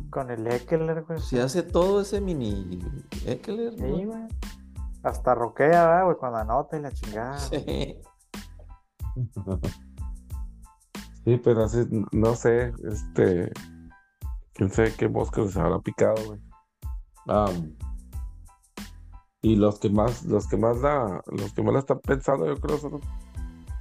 con 0.09 0.31
el 0.31 0.47
Eckler, 0.47 1.03
güey? 1.03 1.19
Si 1.19 1.37
hace 1.39 1.61
todo 1.61 2.01
ese 2.01 2.19
mini 2.21 2.79
Eckler, 3.25 3.73
Sí, 3.73 4.05
güey. 4.05 4.27
Hasta 5.03 5.35
roquea, 5.35 5.85
¿verdad, 5.87 6.05
güey, 6.05 6.17
cuando 6.17 6.39
anota 6.39 6.77
y 6.77 6.81
la 6.81 6.91
chingada. 6.91 7.37
Sí. 7.39 8.01
Sí, 11.25 11.37
pero 11.43 11.65
así, 11.65 11.85
no 12.11 12.33
sé, 12.33 12.73
este, 12.89 13.51
quién 14.53 14.71
sabe 14.71 14.93
qué 14.95 15.09
mosca 15.09 15.41
les 15.41 15.55
habrá 15.57 15.77
picado, 15.79 16.15
güey. 16.25 16.39
Am, 17.27 17.75
y 19.41 19.55
los 19.57 19.79
que 19.79 19.89
más, 19.89 20.23
los 20.23 20.47
que 20.47 20.57
más 20.57 20.77
la, 20.77 21.21
los 21.27 21.53
que 21.53 21.61
más 21.61 21.73
la 21.73 21.79
están 21.81 21.99
pensando, 21.99 22.47
yo 22.47 22.55
creo, 22.55 22.77
son 22.79 23.01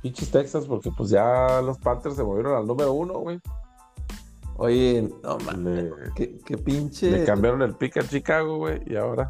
pinches 0.08 0.30
Texas, 0.30 0.66
porque 0.66 0.90
pues 0.90 1.10
ya 1.10 1.60
los 1.62 1.78
Panthers 1.78 2.16
se 2.16 2.24
movieron 2.24 2.56
al 2.56 2.66
número 2.66 2.92
uno, 2.92 3.14
güey. 3.20 3.40
Oye, 4.56 5.08
no 5.22 5.38
mames. 5.38 5.92
Qué, 6.16 6.38
qué 6.44 6.58
pinche. 6.58 7.10
le 7.10 7.24
cambiaron 7.24 7.62
el 7.62 7.74
pick 7.76 7.96
a 7.98 8.02
Chicago, 8.08 8.56
güey, 8.58 8.80
y 8.86 8.96
ahora. 8.96 9.28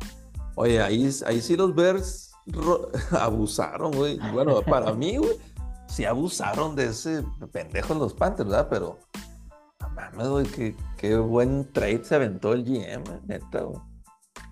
Oye, 0.55 0.81
ahí, 0.83 1.09
ahí 1.27 1.41
sí 1.41 1.57
los 1.57 1.75
Bears 1.75 2.33
ro- 2.47 2.89
abusaron, 3.21 3.93
güey. 3.93 4.19
Bueno, 4.33 4.63
para 4.63 4.93
mí, 4.95 5.19
güey, 5.19 5.37
sí 5.87 6.05
abusaron 6.05 6.75
de 6.75 6.87
ese 6.87 7.23
pendejo 7.53 7.93
en 7.93 7.99
los 7.99 8.15
Panthers, 8.15 8.49
¿verdad? 8.49 8.69
Pero, 8.71 8.99
no 9.81 9.89
mames, 9.91 10.29
güey, 10.29 10.47
qué, 10.47 10.75
qué 10.97 11.17
buen 11.17 11.71
trade 11.73 12.03
se 12.05 12.15
aventó 12.15 12.55
el 12.55 12.65
GM, 12.65 13.05
neta, 13.27 13.61
güey. 13.63 13.81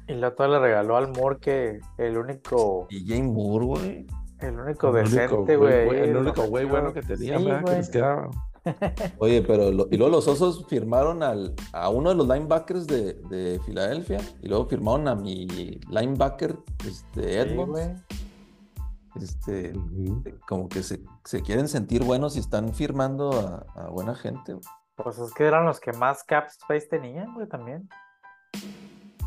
Y 0.08 0.14
la 0.14 0.28
otra 0.28 0.46
le 0.46 0.58
regaló 0.60 0.96
al 0.96 1.10
Moore 1.12 1.38
que 1.40 1.80
el 1.98 2.16
único, 2.18 2.86
Y 2.90 3.04
Jane 3.08 3.24
Moore, 3.32 3.64
güey. 3.66 4.06
El 4.40 4.58
único 4.58 4.88
El 4.96 5.04
decente, 5.04 5.56
güey, 5.56 5.88
el 6.00 6.16
único 6.16 6.42
güey 6.44 6.64
bueno 6.66 6.92
que 6.92 7.02
tenía, 7.02 7.38
Sí, 7.38 7.44
¿verdad? 7.44 7.58
Que 7.58 7.64
güey. 7.64 7.76
les 7.78 7.88
quedaba. 7.90 8.30
Oye, 9.18 9.42
pero 9.42 9.70
lo- 9.70 9.86
y 9.90 9.96
luego 9.96 10.10
los 10.16 10.26
Osos 10.28 10.66
firmaron 10.68 11.22
al, 11.22 11.54
a 11.72 11.88
uno 11.88 12.08
de 12.10 12.16
los 12.16 12.26
linebackers 12.28 12.86
de, 12.86 13.14
de 13.30 13.60
Filadelfia 13.64 14.18
y 14.42 14.48
luego 14.48 14.66
firmaron 14.66 15.06
a 15.08 15.14
mi 15.14 15.46
linebacker, 15.88 16.56
este, 16.86 17.40
Edmonds. 17.40 17.70
güey. 17.70 17.94
este, 19.22 19.72
como 20.48 20.68
que 20.68 20.82
se, 20.82 21.00
se 21.24 21.42
quieren 21.42 21.68
sentir 21.68 22.02
buenos 22.04 22.36
y 22.36 22.40
están 22.40 22.74
firmando 22.74 23.30
a, 23.32 23.66
a 23.84 23.88
buena 23.90 24.14
gente. 24.14 24.52
güey. 24.54 24.64
Pues 24.96 25.18
es 25.18 25.32
que 25.32 25.44
eran 25.44 25.64
los 25.66 25.78
que 25.78 25.92
más 25.92 26.24
cap 26.24 26.46
space 26.46 26.86
tenían, 26.88 27.34
güey, 27.34 27.46
también. 27.48 27.88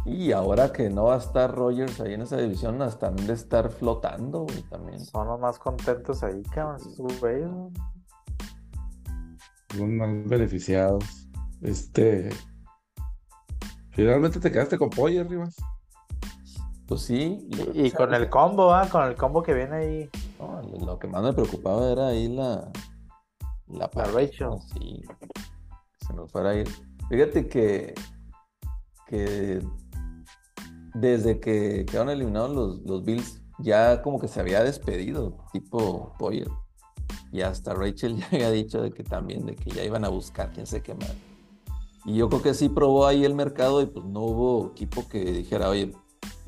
Y 0.06 0.32
ahora 0.32 0.72
que 0.72 0.90
no 0.90 1.06
va 1.06 1.16
a 1.16 1.20
estar 1.20 1.54
Rogers 1.54 2.00
ahí 2.00 2.14
en 2.14 2.22
esa 2.22 2.38
división, 2.38 2.82
hasta 2.82 3.08
han 3.08 3.16
de 3.16 3.34
estar 3.34 3.70
flotando, 3.70 4.42
güey, 4.44 4.62
también. 4.64 5.00
Son 5.00 5.28
los 5.28 5.40
más 5.40 5.60
contentos 5.60 6.24
ahí, 6.24 6.42
cabrón, 6.44 6.80
güey. 7.20 7.44
Los 9.78 9.88
más 9.88 10.28
beneficiados. 10.28 11.04
Este. 11.62 12.30
Finalmente 13.92 14.40
te 14.40 14.52
quedaste 14.52 14.78
con 14.78 14.90
Poyer, 14.90 15.28
Rivas. 15.28 15.56
Pues 16.88 17.02
sí. 17.02 17.48
Y, 17.74 17.88
y 17.88 17.92
con 17.92 18.14
el 18.14 18.30
combo, 18.30 18.74
¿ah? 18.74 18.88
Con 18.90 19.04
el 19.04 19.16
combo 19.16 19.44
que 19.44 19.54
viene 19.54 19.76
ahí. 19.76 20.10
No, 20.40 20.62
lo, 20.86 20.98
que 20.98 21.08
más 21.08 21.22
me 21.22 21.34
preocupaba 21.34 21.92
era 21.92 22.08
ahí 22.08 22.30
la... 22.30 22.72
La, 23.68 23.92
página, 23.92 24.16
Rachel. 24.16 24.50
Sí. 24.74 25.04
que 25.20 25.28
Se 26.08 26.14
nos 26.14 26.32
fuera 26.32 26.52
a 26.52 26.56
ir. 26.56 26.70
Fíjate 27.10 27.48
que... 27.48 27.94
Que... 29.06 29.62
Desde 30.94 31.40
que 31.40 31.86
quedaron 31.86 32.10
eliminados 32.10 32.52
los, 32.52 32.82
los 32.82 33.04
Bills, 33.04 33.42
ya 33.60 34.02
como 34.02 34.20
que 34.20 34.28
se 34.28 34.40
había 34.40 34.64
despedido, 34.64 35.38
tipo 35.52 36.14
Poyer. 36.18 36.50
Y 37.32 37.42
hasta 37.42 37.74
Rachel 37.74 38.18
ya 38.20 38.28
había 38.28 38.52
dicho 38.52 38.82
de 38.82 38.92
que 38.92 39.04
también, 39.04 39.46
de 39.46 39.56
que 39.56 39.72
ya 39.72 39.84
iban 39.84 40.06
a 40.06 40.10
buscar 40.10 40.52
quién 40.52 40.66
qué 40.82 40.94
más. 40.94 41.14
Y 42.06 42.16
yo 42.16 42.30
creo 42.30 42.42
que 42.42 42.54
sí 42.54 42.70
probó 42.70 43.06
ahí 43.06 43.26
el 43.26 43.36
mercado 43.36 43.82
y 43.82 43.86
pues 43.86 44.06
no 44.06 44.22
hubo 44.22 44.72
equipo 44.72 45.08
que 45.08 45.24
dijera, 45.24 45.70
oye, 45.70 45.94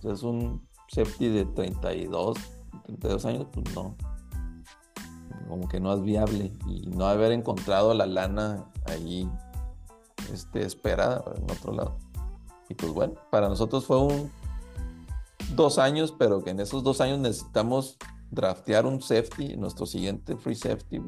pues 0.01 0.19
es 0.19 0.23
un 0.23 0.67
safety 0.88 1.30
de 1.30 1.45
32, 1.45 2.38
32 2.86 3.25
años, 3.25 3.47
pues 3.51 3.75
no. 3.75 3.95
Como 5.47 5.67
que 5.67 5.80
no 5.80 5.93
es 5.93 6.01
viable 6.01 6.54
y 6.67 6.88
no 6.88 7.06
haber 7.06 7.34
encontrado 7.34 7.93
la 7.93 8.06
lana 8.06 8.65
ahí 8.86 9.30
este, 10.32 10.65
esperada 10.65 11.23
en 11.36 11.43
otro 11.43 11.73
lado. 11.73 11.97
Y 12.71 12.73
pues 12.73 12.93
bueno, 12.93 13.15
para 13.29 13.49
nosotros 13.49 13.86
fue 13.86 13.99
un 13.99 14.31
dos 15.55 15.77
años, 15.77 16.15
pero 16.17 16.41
que 16.41 16.51
en 16.51 16.62
esos 16.62 16.86
dos 16.86 17.01
años 17.01 17.19
necesitamos 17.19 17.97
draftear 18.29 18.86
un 18.86 19.01
safety, 19.01 19.57
nuestro 19.57 19.86
siguiente 19.86 20.38
free 20.38 20.55
safety, 20.55 21.01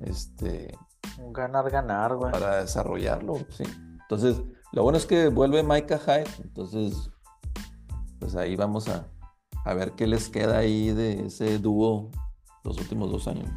este, 0.00 0.76
Un 1.18 1.32
ganar, 1.32 1.70
ganar, 1.70 2.16
güey. 2.16 2.32
para 2.32 2.58
desarrollarlo, 2.60 3.38
sí. 3.48 3.64
Entonces, 4.02 4.42
lo 4.72 4.82
bueno 4.82 4.98
es 4.98 5.06
que 5.06 5.28
vuelve 5.28 5.62
Micah 5.62 5.98
Hyde, 5.98 6.44
entonces, 6.44 7.10
pues 8.20 8.36
ahí 8.36 8.54
vamos 8.54 8.88
a, 8.88 9.08
a 9.64 9.72
ver 9.72 9.92
qué 9.92 10.06
les 10.06 10.28
queda 10.28 10.58
ahí 10.58 10.90
de 10.90 11.28
ese 11.28 11.58
dúo 11.60 12.10
los 12.62 12.76
últimos 12.76 13.10
dos 13.10 13.26
años. 13.26 13.48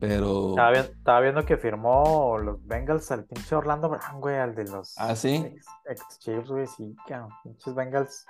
Pero, 0.00 0.50
Estaba, 0.50 0.70
vi- 0.70 0.78
estaba 0.78 1.20
viendo 1.20 1.44
que 1.44 1.56
firmó 1.56 2.38
los 2.38 2.64
Bengals 2.66 3.10
al 3.10 3.24
pinche 3.24 3.54
Orlando 3.56 3.88
Brown, 3.88 4.20
güey, 4.20 4.36
al 4.36 4.54
de 4.54 4.64
los 4.64 4.94
ah, 4.98 5.16
sí, 5.16 5.34
ex, 5.36 5.66
ex 5.90 6.18
Chiefs, 6.20 6.48
güey, 6.48 6.66
sí, 6.68 6.94
cabrón. 7.08 7.30
Pinches 7.42 7.74
Bengals. 7.74 8.24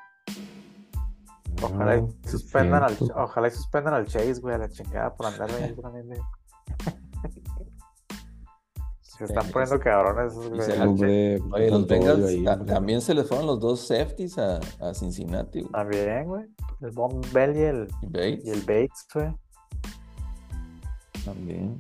Ojalá 1.63 1.97
y 1.97 2.03
No, 2.03 2.09
suspendan 2.25 2.83
al, 2.85 2.97
ojalá 3.17 3.49
y 3.49 3.51
suspendan 3.51 3.95
al 3.95 4.07
Chase, 4.07 4.41
güey, 4.41 4.55
a 4.55 4.59
la 4.59 4.69
chingada 4.69 5.15
por 5.15 5.27
andar 5.27 5.51
ahí 5.51 5.75
también 5.83 6.09
de- 6.09 6.21
Se 9.01 9.25
están 9.25 9.51
poniendo 9.51 9.81
cabrones 9.81 10.33
esos, 10.33 10.47
Y 10.47 10.49
güey. 10.51 10.63
se 10.63 10.73
Al 10.75 10.79
le- 10.79 10.85
Hombre, 10.87 11.41
Oye, 11.53 11.71
los 11.71 11.73
con 11.73 11.87
todo 11.89 11.99
Bengals 11.99 12.25
ahí, 12.27 12.45
también 12.67 13.01
se 13.01 13.15
les 13.15 13.27
fueron 13.27 13.47
los 13.47 13.59
dos 13.59 13.81
safeties 13.89 14.39
a, 14.39 14.61
a 14.81 14.95
Cincinnati, 14.95 15.61
güey. 15.63 15.73
También, 15.73 16.25
güey. 16.27 16.45
El 16.81 16.91
Von 16.93 17.21
Bell 17.33 17.57
y 17.57 17.61
el, 17.63 17.89
Y 18.03 18.07
Bates 18.07 18.45
y 18.45 18.51
el 18.51 18.61
Bates, 18.61 19.07
güey. 19.13 19.35
También. 21.33 21.79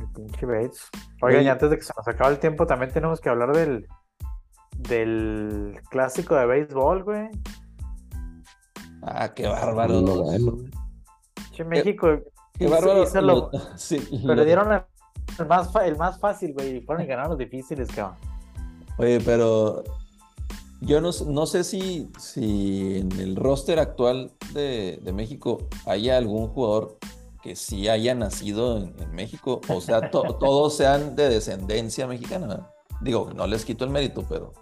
El 0.00 0.06
pinche 0.14 0.46
Bates. 0.46 0.88
Oigan, 1.22 1.44
y 1.44 1.48
antes 1.48 1.70
de 1.70 1.76
que 1.76 1.82
se 1.82 1.92
nos 1.96 2.06
acabe 2.08 2.34
el 2.34 2.38
tiempo, 2.40 2.66
también 2.66 2.92
tenemos 2.92 3.20
que 3.20 3.28
hablar 3.28 3.54
del, 3.56 3.86
del 4.78 5.80
clásico 5.90 6.34
de 6.34 6.46
béisbol, 6.46 7.04
güey. 7.04 7.28
Ah, 9.02 9.32
qué 9.34 9.46
bárbaro. 9.46 10.00
No, 10.00 10.24
México 11.66 12.08
Qué 12.58 12.66
bárbaro. 12.68 13.04
hizo 13.04 13.20
lo- 13.20 13.50
Lo- 13.50 13.50
sí, 13.76 14.00
lo- 14.22 14.34
perdieron 14.34 14.72
el, 14.72 14.82
el 15.38 15.46
más, 15.46 15.74
el 15.76 15.96
más 15.96 16.18
fácil, 16.18 16.52
güey, 16.54 16.76
y 16.76 16.80
fueron 16.82 17.04
y 17.04 17.06
ganaron 17.06 17.30
los 17.30 17.38
difíciles, 17.38 17.88
cabrón. 17.92 18.16
Oye, 18.98 19.20
pero 19.20 19.84
yo 20.80 21.00
no, 21.00 21.10
no 21.26 21.46
sé 21.46 21.64
si, 21.64 22.10
si 22.18 22.98
en 22.98 23.12
el 23.20 23.36
roster 23.36 23.78
actual 23.78 24.32
de, 24.52 25.00
de 25.02 25.12
México 25.12 25.68
haya 25.86 26.16
algún 26.16 26.48
jugador 26.48 26.98
que 27.46 27.54
sí 27.54 27.88
haya 27.88 28.12
nacido 28.14 28.78
en, 28.78 28.94
en 29.00 29.14
México, 29.14 29.60
o 29.68 29.80
sea, 29.80 30.10
to- 30.10 30.34
todos 30.40 30.76
sean 30.76 31.14
de 31.14 31.28
descendencia 31.28 32.06
mexicana. 32.08 32.68
Digo, 33.00 33.30
no 33.34 33.46
les 33.46 33.64
quito 33.64 33.84
el 33.84 33.90
mérito, 33.90 34.24
pero, 34.28 34.52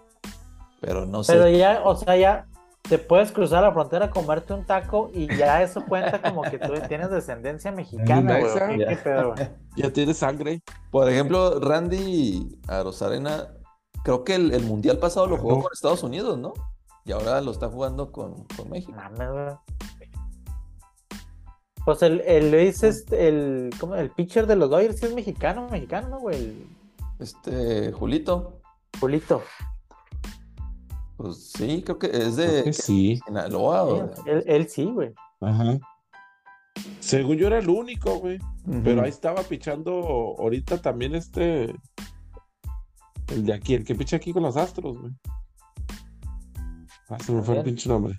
pero 0.81 1.05
no 1.07 1.23
sé. 1.23 1.33
Pero 1.33 1.49
ya, 1.49 1.81
o 1.83 1.95
sea, 1.95 2.15
ya 2.15 2.47
te 2.87 2.99
puedes 2.99 3.31
cruzar 3.31 3.63
la 3.63 3.71
frontera, 3.71 4.11
comerte 4.11 4.53
un 4.53 4.65
taco 4.65 5.09
y 5.11 5.25
ya 5.35 5.63
eso 5.63 5.83
cuenta 5.87 6.21
como 6.21 6.43
que 6.43 6.59
tú 6.59 6.73
tienes 6.87 7.09
descendencia 7.09 7.71
mexicana, 7.71 8.39
güey. 8.39 8.51
Esa. 8.53 8.65
¿o 8.65 8.77
¿Qué, 8.77 8.85
qué 8.85 8.95
pedo, 8.97 9.33
güey? 9.33 9.49
Ya 9.77 9.91
tiene 9.91 10.13
sangre. 10.13 10.61
Por 10.91 11.09
ejemplo, 11.09 11.59
Randy 11.59 12.59
Arozarena, 12.67 13.47
creo 14.03 14.23
que 14.23 14.35
el, 14.35 14.53
el 14.53 14.63
mundial 14.63 14.99
pasado 14.99 15.25
lo 15.25 15.37
jugó 15.37 15.63
con 15.63 15.71
Estados 15.73 16.03
Unidos, 16.03 16.37
¿no? 16.37 16.53
Y 17.05 17.11
ahora 17.11 17.41
lo 17.41 17.49
está 17.51 17.67
jugando 17.69 18.11
con, 18.11 18.43
con 18.55 18.69
México. 18.69 18.93
Mames, 18.95 19.31
güey. 19.31 19.55
Pues 21.85 22.01
el, 22.01 22.21
el 22.21 22.51
Luis, 22.51 22.81
este, 22.83 23.27
el, 23.27 23.69
¿cómo? 23.79 23.95
el 23.95 24.09
pitcher 24.09 24.47
de 24.47 24.55
los 24.55 24.69
Dodgers 24.71 24.99
sí 24.99 25.05
es 25.05 25.13
mexicano, 25.13 25.67
mexicano, 25.69 26.09
¿no, 26.09 26.19
güey? 26.19 26.35
El 26.37 26.67
Este, 27.19 27.91
Julito, 27.91 28.59
Julito. 28.99 29.43
pues 31.17 31.51
sí, 31.51 31.83
creo 31.85 31.99
que 31.99 32.07
es 32.07 32.35
de 32.37 32.63
que 32.63 32.73
sí. 32.73 33.19
Sinaloa. 33.25 34.09
de- 34.25 34.31
Él, 34.31 34.43
él 34.47 34.67
sí, 34.69 34.85
güey. 34.85 35.13
Ajá. 35.41 35.77
Según 36.99 37.37
yo 37.37 37.47
era 37.47 37.59
el 37.59 37.69
único, 37.69 38.15
güey. 38.19 38.39
Pero 38.83 39.03
ahí 39.03 39.09
estaba 39.09 39.43
pichando 39.43 39.93
ahorita 40.39 40.81
también 40.81 41.13
este. 41.13 41.75
El 43.27 43.45
de 43.45 43.53
aquí, 43.53 43.75
el 43.75 43.85
que 43.85 43.93
picha 43.95 44.17
aquí 44.17 44.33
con 44.33 44.41
los 44.43 44.57
astros, 44.57 44.97
güey. 44.99 45.11
Ah, 47.09 47.19
se 47.23 47.31
me 47.31 47.43
fue 47.43 47.57
el 47.57 47.63
pinche 47.63 47.87
nombre. 47.89 48.17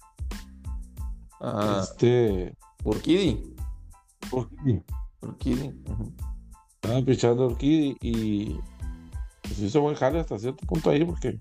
Ah, 1.40 1.80
Este. 1.82 2.54
Urquidi. 2.84 3.55
Urquidi. 4.32 4.82
Urquidi. 5.22 5.68
ujú. 5.88 6.12
Estaba 6.74 7.02
pichando 7.04 7.46
Urquidi 7.46 7.96
y. 8.00 8.60
Pues 9.42 9.58
hizo 9.60 9.80
buen 9.80 9.94
jale 9.94 10.20
hasta 10.20 10.38
cierto 10.38 10.66
punto 10.66 10.90
ahí 10.90 11.04
porque. 11.04 11.38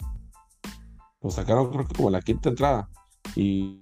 Lo 1.21 1.31
sacaron, 1.31 1.71
creo 1.71 1.87
que 1.87 1.95
como 1.95 2.09
la 2.09 2.21
quinta 2.21 2.49
entrada. 2.49 2.89
Y. 3.35 3.81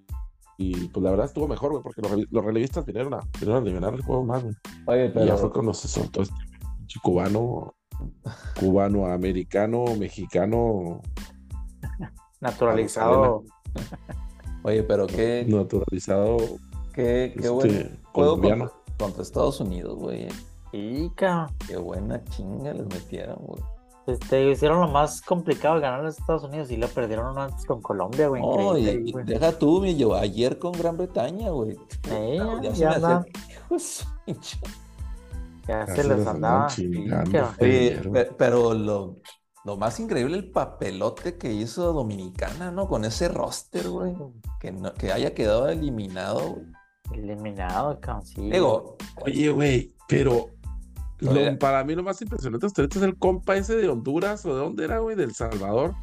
Y 0.58 0.88
pues 0.90 1.04
la 1.04 1.10
verdad 1.10 1.26
estuvo 1.26 1.48
mejor, 1.48 1.72
güey, 1.72 1.84
porque 1.84 2.02
los, 2.02 2.12
los 2.32 2.46
relevistas 2.46 2.86
vinieron 2.86 3.16
a, 3.16 3.22
vinieron 3.40 3.56
a 3.56 3.58
aliviar 3.58 3.94
el 3.96 4.04
juego 4.04 4.24
más, 4.24 4.44
güey. 4.44 4.56
Oye, 4.86 5.06
Y 5.08 5.26
ya 5.26 5.34
fue 5.34 5.42
pero 5.42 5.52
cuando 5.52 5.74
se 5.74 5.88
soltó 5.88 6.22
este 6.22 6.36
pinche 6.78 7.00
cubano, 7.02 7.74
cubano, 8.60 9.08
americano, 9.08 9.84
mexicano, 9.98 11.02
Naturalizado. 12.40 13.46
oye, 14.64 14.84
pero 14.84 15.08
qué, 15.08 15.46
naturalizado, 15.48 16.38
qué, 16.94 17.34
qué 17.34 17.40
este, 17.40 17.50
buen 17.50 18.00
juego 18.04 18.32
colombiano. 18.36 18.72
Contra, 18.98 19.24
Estados 19.24 19.60
Unidos, 19.60 19.98
güey. 19.98 20.28
Y, 20.72 21.10
cabrón. 21.12 21.56
Qué 21.68 21.78
buena 21.78 22.24
chinga 22.26 22.74
les 22.74 22.86
metieron, 22.88 23.38
güey. 23.42 23.62
Este, 24.06 24.52
hicieron 24.52 24.82
lo 24.82 24.88
más 24.90 25.22
complicado 25.22 25.76
de 25.76 25.82
ganar 25.82 26.02
a 26.02 26.04
los 26.04 26.20
Estados 26.20 26.44
Unidos 26.44 26.70
y 26.72 26.78
lo 26.78 26.88
perdieron 26.90 27.38
antes 27.38 27.66
con 27.66 27.82
Colombia, 27.82 28.28
güey. 28.28 28.42
No, 28.42 28.78
increíble, 28.78 29.10
y- 29.10 29.12
güey. 29.14 29.26
deja 29.26 29.58
tú, 29.58 29.80
mi 29.80 29.96
yo, 29.96 30.14
ayer 30.16 30.60
con 30.60 30.74
Gran 30.74 30.98
Bretaña, 30.98 31.52
güey. 31.52 31.78
Eh, 32.10 32.36
Ya, 32.38 32.62
ya, 32.62 32.72
se 32.74 32.78
ya 32.82 32.90
me 32.90 32.96
hacía- 32.96 33.26
de 33.70 33.80
su 33.80 34.06
pinche- 34.26 34.60
ya 35.68 35.86
Ya 35.86 35.96
se 35.96 36.02
se 36.04 36.08
les 36.10 36.28
andaba. 36.28 36.68
Oye, 37.62 38.02
pero 38.38 38.74
lo, 38.74 39.16
lo 39.64 39.78
más 39.78 40.00
increíble, 40.02 40.36
el 40.36 40.52
papelote 40.52 41.38
que 41.38 41.54
hizo 41.54 41.94
Dominicana, 41.94 42.72
¿no? 42.72 42.90
Con 42.90 43.06
ese 43.06 43.30
roster, 43.30 43.88
güey. 43.90 44.16
Que, 44.60 44.74
no- 44.74 44.94
que 44.94 45.14
haya 45.14 45.34
quedado 45.34 45.70
eliminado, 45.70 46.40
güey. 46.56 46.66
Eliminado, 47.12 48.00
Digo, 48.36 48.98
Oye, 49.26 49.50
güey, 49.50 49.92
pero 50.08 50.48
lo- 51.20 51.60
para 51.60 51.84
mí 51.84 51.96
lo 51.96 52.04
más 52.04 52.22
impresionante 52.22 52.66
hasta 52.66 52.82
ahorita 52.82 53.00
es 53.00 53.06
el 53.06 53.18
compa 53.18 53.56
ese 53.58 53.76
de 53.76 53.90
Honduras 53.90 54.46
o 54.46 54.54
de 54.56 54.60
dónde 54.62 54.84
era, 54.86 55.00
güey, 55.00 55.16
del 55.16 55.34
Salvador, 55.34 55.94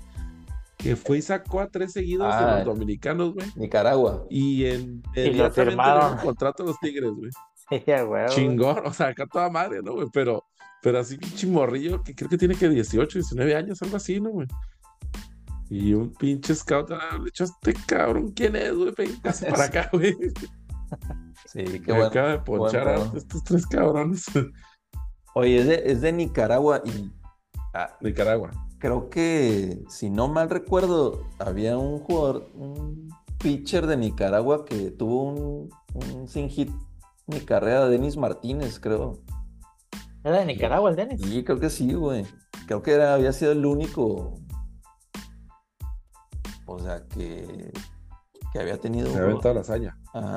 que 0.77 0.97
fue 0.97 1.19
y 1.19 1.23
sacó 1.23 1.61
a 1.61 1.69
tres 1.69 1.93
seguidos 1.93 2.29
de 2.29 2.45
Ah. 2.45 2.57
los 2.59 2.65
dominicanos, 2.67 3.35
güey. 3.35 3.47
Nicaragua. 3.57 4.25
Y 4.31 4.65
en 4.67 5.03
lo 5.15 5.51
firmaron. 5.51 6.01
dieron 6.11 6.25
contrato 6.25 6.63
a 6.63 6.67
los 6.67 6.79
Tigres, 6.81 7.11
güey. 7.11 7.31
Sí, 7.71 7.83
güey. 8.05 8.27
Chingón, 8.31 8.85
o 8.85 8.93
sea, 8.93 9.09
acá 9.09 9.27
toda 9.27 9.49
madre, 9.49 9.81
¿no, 9.83 9.93
güey? 9.93 10.09
Pero, 10.13 10.45
pero 10.83 10.99
así 10.99 11.17
pinche 11.19 11.47
morrillo 11.47 12.03
que 12.03 12.17
creo 12.17 12.29
que 12.29 12.37
tiene 12.37 12.57
que 12.57 12.69
18, 12.69 13.19
19 13.19 13.55
años, 13.55 13.81
algo 13.83 13.97
así, 13.97 14.21
¿no, 14.21 14.31
güey? 14.31 14.49
Y 15.69 15.95
un 15.95 16.13
pinche 16.13 16.53
scout, 16.53 16.91
ah, 16.91 17.17
le 17.23 17.29
echó 17.29 17.45
este 17.45 17.75
cabrón, 17.87 18.33
¿quién 18.33 18.57
es, 18.57 18.75
güey? 18.75 18.93
Véngase 18.97 19.47
para 19.51 19.65
acá, 19.67 19.89
güey. 19.93 20.17
Sí, 21.47 21.65
qué 21.65 21.81
Que 21.83 21.93
bueno. 21.93 22.07
acaba 22.07 22.29
de 22.29 22.39
ponchar 22.41 22.89
a 22.89 22.97
estos 23.17 23.43
tres 23.45 23.67
cabrones. 23.67 24.27
Oye, 25.35 25.59
es 25.59 25.67
de, 25.67 25.83
es 25.87 26.01
de 26.01 26.13
Nicaragua 26.13 26.83
y 26.85 27.13
ah, 27.75 27.97
Nicaragua. 28.01 28.51
creo 28.79 29.09
que, 29.11 29.83
si 29.89 30.11
no 30.11 30.29
mal 30.29 30.51
recuerdo, 30.51 31.23
había 31.39 31.79
un 31.79 32.01
jugador, 32.01 32.51
un 32.55 33.09
pitcher 33.39 33.87
de 33.87 33.97
Nicaragua 33.97 34.65
que 34.65 34.91
tuvo 34.91 35.23
un, 35.25 35.71
un 35.95 36.29
sin 36.29 36.49
hit 36.49 36.71
ni 37.27 37.41
carrera, 37.41 37.87
Denis 37.89 38.17
Martínez, 38.17 38.81
creo. 38.81 39.21
Era 40.25 40.41
de 40.41 40.47
Nicaragua 40.47 40.91
el 40.91 40.97
Denis. 40.97 41.21
Sí, 41.23 41.45
creo 41.45 41.61
que 41.61 41.71
sí, 41.71 41.93
güey. 41.95 42.27
Creo 42.67 42.83
que 42.83 42.93
era, 42.93 43.15
había 43.15 43.33
sido 43.33 43.53
el 43.53 43.65
único. 43.65 44.35
O 46.67 46.79
sea, 46.79 47.05
que, 47.09 47.73
que 48.53 48.59
había 48.61 48.79
tenido. 48.79 49.07
Se 49.07 49.13
un 49.13 49.17
ha 49.17 49.21
juego- 49.21 49.31
aventado 49.31 49.55
la 49.55 49.61
hazaña. 49.63 49.99
Ajá. 50.13 50.35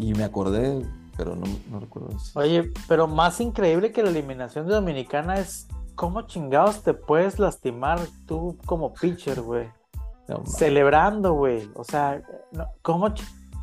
Y 0.00 0.14
me 0.14 0.24
acordé, 0.24 0.84
pero 1.16 1.34
no, 1.34 1.46
no 1.70 1.80
recuerdo. 1.80 2.16
si- 2.18 2.38
Oye, 2.38 2.70
pero 2.86 3.06
más 3.08 3.40
increíble 3.40 3.90
que 3.92 4.02
la 4.02 4.10
eliminación 4.10 4.66
de 4.66 4.74
Dominicana 4.74 5.38
es 5.38 5.66
cómo 5.96 6.22
chingados 6.22 6.82
te 6.84 6.94
puedes 6.94 7.38
lastimar 7.38 7.98
tú 8.26 8.56
como 8.66 8.94
pitcher, 8.94 9.40
güey. 9.40 9.68
No, 10.28 10.44
Celebrando, 10.46 11.32
güey. 11.32 11.68
O 11.74 11.82
sea, 11.84 12.22
no, 12.52 12.66
¿cómo? 12.82 13.12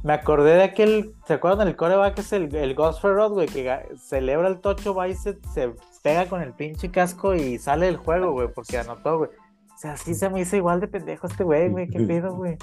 Me 0.04 0.14
acordé 0.14 0.56
de 0.56 0.64
aquel, 0.64 1.14
¿se 1.26 1.34
acuerdan 1.36 1.66
del 1.68 1.76
coreback? 1.76 2.20
Es 2.20 2.34
el, 2.34 2.54
el 2.54 2.76
Gosford 2.76 3.14
Rod, 3.16 3.32
güey, 3.34 3.48
que 3.48 3.80
celebra 3.98 4.48
el 4.50 4.60
tocho, 4.60 4.94
va 4.94 5.08
y 5.08 5.16
se, 5.16 5.40
se 5.54 5.74
pega 6.04 6.28
con 6.28 6.42
el 6.42 6.54
pinche 6.54 6.92
casco 6.92 7.34
y 7.34 7.58
sale 7.58 7.86
del 7.88 7.98
juego, 7.98 8.32
güey, 8.34 8.50
porque 8.54 8.78
anotó, 8.78 9.20
güey. 9.20 9.30
O 9.74 9.78
sea, 9.78 9.98
sí 9.98 10.14
se 10.14 10.30
me 10.30 10.42
hizo 10.42 10.56
igual 10.58 10.80
de 10.80 10.88
pendejo 10.88 11.26
este 11.28 11.44
güey, 11.44 11.70
güey, 11.70 11.88
qué 11.88 12.00
pedo, 12.08 12.36
güey. 12.36 12.58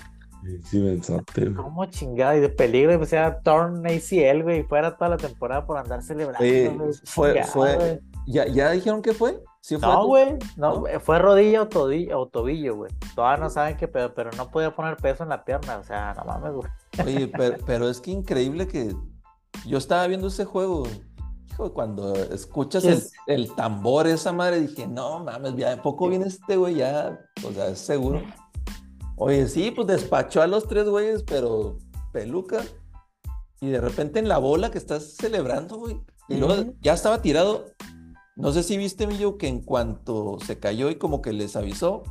Sí, 0.64 0.78
mensote, 0.81 1.44
güey. 1.46 1.55
¿Cómo 1.55 1.85
chingada? 1.87 2.37
Y 2.37 2.40
de 2.40 2.48
peligro, 2.48 3.00
o 3.00 3.07
sea, 3.07 3.40
torn 3.40 3.87
ACL, 3.87 4.42
güey, 4.42 4.61
y 4.61 4.62
fuera 4.64 4.96
toda 4.96 5.10
la 5.10 5.17
temporada 5.17 5.64
por 5.67 5.77
andar 5.79 6.02
celebrando, 6.02 6.42
Oye, 6.42 6.69
güey, 6.69 6.92
fue- 7.04 7.33
chingada, 7.33 7.52
fue- 7.52 7.77
güey. 7.77 8.00
¿Ya, 8.27 8.46
¿Ya 8.46 8.71
dijeron 8.71 9.02
qué 9.02 9.12
fue? 9.12 9.42
¿Sí 9.60 9.77
fue 9.77 9.88
No, 9.88 10.06
güey, 10.06 10.38
no, 10.56 10.85
fue 11.00 11.19
rodilla 11.21 11.62
o, 11.62 11.69
tobillo, 12.27 12.77
güey. 12.77 12.90
Todavía 13.14 13.44
no 13.44 13.50
saben 13.50 13.77
qué 13.77 13.87
pedo, 13.87 14.12
pero 14.14 14.31
no 14.37 14.50
podía 14.50 14.75
poner 14.75 14.96
peso 14.96 15.23
en 15.23 15.29
la 15.29 15.44
pierna, 15.44 15.79
o 15.79 15.85
sea, 15.85 16.14
no 16.14 16.25
mames, 16.25 16.52
güey. 16.52 16.69
Oye, 17.04 17.29
pero, 17.37 17.56
pero 17.64 17.88
es 17.88 18.00
que 18.00 18.10
increíble 18.10 18.67
que 18.67 18.94
yo 19.67 19.79
estaba 19.79 20.06
viendo 20.08 20.27
ese 20.29 20.44
juego. 20.44 20.85
Hijo, 21.50 21.73
cuando 21.73 22.14
escuchas 22.14 22.85
el, 22.85 23.02
el 23.27 23.54
tambor, 23.54 24.06
esa 24.06 24.33
madre, 24.33 24.60
dije, 24.60 24.87
no 24.88 25.23
mames, 25.23 25.54
ya 25.54 25.71
de 25.71 25.77
poco 25.77 26.08
viene 26.08 26.27
este 26.27 26.56
güey, 26.56 26.77
ya, 26.77 27.21
o 27.46 27.52
sea, 27.52 27.69
es 27.69 27.79
seguro. 27.79 28.23
Oye, 29.17 29.46
sí, 29.48 29.71
pues 29.71 29.87
despachó 29.87 30.42
a 30.42 30.46
los 30.46 30.67
tres 30.67 30.88
güeyes, 30.88 31.23
pero 31.23 31.79
peluca. 32.13 32.63
Y 33.60 33.69
de 33.69 33.81
repente 33.81 34.19
en 34.19 34.29
la 34.29 34.38
bola 34.38 34.71
que 34.71 34.79
estás 34.79 35.15
celebrando, 35.15 35.77
güey. 35.79 36.00
Y 36.29 36.37
luego 36.37 36.73
ya 36.81 36.94
estaba 36.94 37.23
tirado. 37.23 37.67
No 38.37 38.52
sé 38.52 38.63
si 38.63 38.77
viste, 38.77 39.06
Millo, 39.06 39.37
que 39.37 39.46
en 39.46 39.60
cuanto 39.60 40.38
se 40.44 40.58
cayó 40.58 40.90
y 40.90 40.96
como 40.96 41.21
que 41.21 41.33
les 41.33 41.54
avisó, 41.54 42.02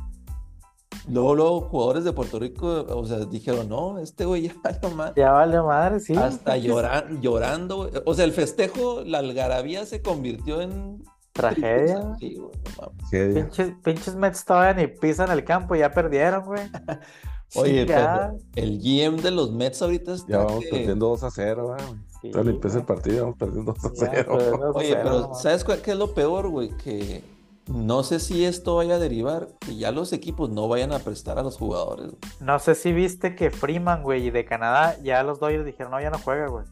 luego, 1.08 1.34
luego 1.34 1.60
jugadores 1.62 2.04
de 2.04 2.12
Puerto 2.12 2.38
Rico, 2.38 2.86
o 2.88 3.04
sea, 3.04 3.18
dijeron, 3.24 3.68
no, 3.68 3.98
este 3.98 4.24
güey 4.24 4.42
ya 4.42 4.54
no 4.82 4.90
más. 4.90 5.12
Ya 5.16 5.32
vale 5.32 5.60
madre, 5.60 6.00
sí. 6.00 6.14
Hasta 6.14 6.56
llorar, 6.56 7.20
llorando, 7.20 7.76
güey. 7.78 7.90
O 8.06 8.14
sea, 8.14 8.24
el 8.24 8.32
festejo, 8.32 9.02
la 9.04 9.18
algarabía 9.18 9.84
se 9.84 10.00
convirtió 10.00 10.60
en 10.60 11.02
Tragedia. 11.32 12.14
Sí, 12.20 12.34
güey, 12.36 12.50
no 12.64 12.82
mames. 12.82 12.98
Tragedia. 13.10 13.44
Pinches, 13.44 13.72
pinches 13.82 14.14
Mets 14.16 14.44
todavía 14.44 14.74
ni 14.74 14.86
pisan 14.86 15.30
el 15.30 15.44
campo, 15.44 15.74
ya 15.74 15.90
perdieron, 15.92 16.44
güey. 16.44 16.62
Oye, 17.54 17.84
pero 17.86 18.38
el 18.56 18.78
GM 18.80 19.20
de 19.20 19.30
los 19.30 19.52
Mets 19.52 19.82
ahorita 19.82 20.14
está 20.14 20.28
Ya 20.32 20.38
vamos 20.38 20.64
que- 20.64 20.70
perdiendo 20.70 21.08
2 21.08 21.22
a 21.24 21.30
0, 21.30 21.66
güey. 21.68 21.80
Sí, 22.22 22.30
empieza 22.34 22.78
el 22.78 22.84
güey. 22.84 22.96
partido, 22.96 23.22
vamos 23.24 23.38
perdiendo 23.38 23.74
2 23.74 23.84
a 23.84 23.88
Ya, 24.06 24.10
0. 24.14 24.34
pero 24.38 24.56
no 24.58 24.70
Oye, 24.70 24.88
sé, 24.88 24.96
pero 24.96 25.20
no, 25.20 25.34
¿sabes 25.34 25.64
cuál, 25.64 25.82
qué 25.82 25.90
es 25.90 25.96
lo 25.98 26.14
peor, 26.14 26.48
güey? 26.48 26.70
Que 26.78 27.22
no 27.66 28.02
sé 28.04 28.20
si 28.20 28.44
esto 28.46 28.76
vaya 28.76 28.94
a 28.94 28.98
derivar, 28.98 29.48
que 29.60 29.76
ya 29.76 29.90
los 29.92 30.12
equipos 30.14 30.48
no 30.50 30.66
vayan 30.66 30.92
a 30.92 30.98
prestar 31.00 31.38
a 31.38 31.42
los 31.42 31.58
jugadores. 31.58 32.06
güey. 32.06 32.18
No 32.40 32.58
sé 32.58 32.74
si 32.74 32.92
viste 32.92 33.34
que 33.34 33.50
Freeman, 33.50 34.02
güey, 34.02 34.26
y 34.26 34.30
de 34.30 34.44
Canadá, 34.46 34.96
ya 35.02 35.22
los 35.22 35.38
Dodgers 35.38 35.66
dijeron, 35.66 35.92
no, 35.92 36.00
ya 36.00 36.08
no 36.10 36.18
juega, 36.18 36.46
güey. 36.48 36.64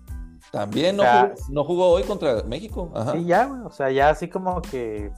También 0.53 0.97
no, 0.97 1.03
O 1.03 1.07
sea, 1.07 1.35
jugó, 1.35 1.53
no 1.53 1.65
jugó 1.65 1.89
hoy 1.91 2.03
contra 2.03 2.43
México. 2.43 2.91
Ajá. 2.95 3.13
Sí, 3.13 3.25
ya, 3.25 3.47
güey. 3.47 3.61
O 3.63 3.71
sea, 3.71 3.91
ya 3.91 4.11
así 4.11 4.29
como 4.29 4.61
que, 4.63 5.13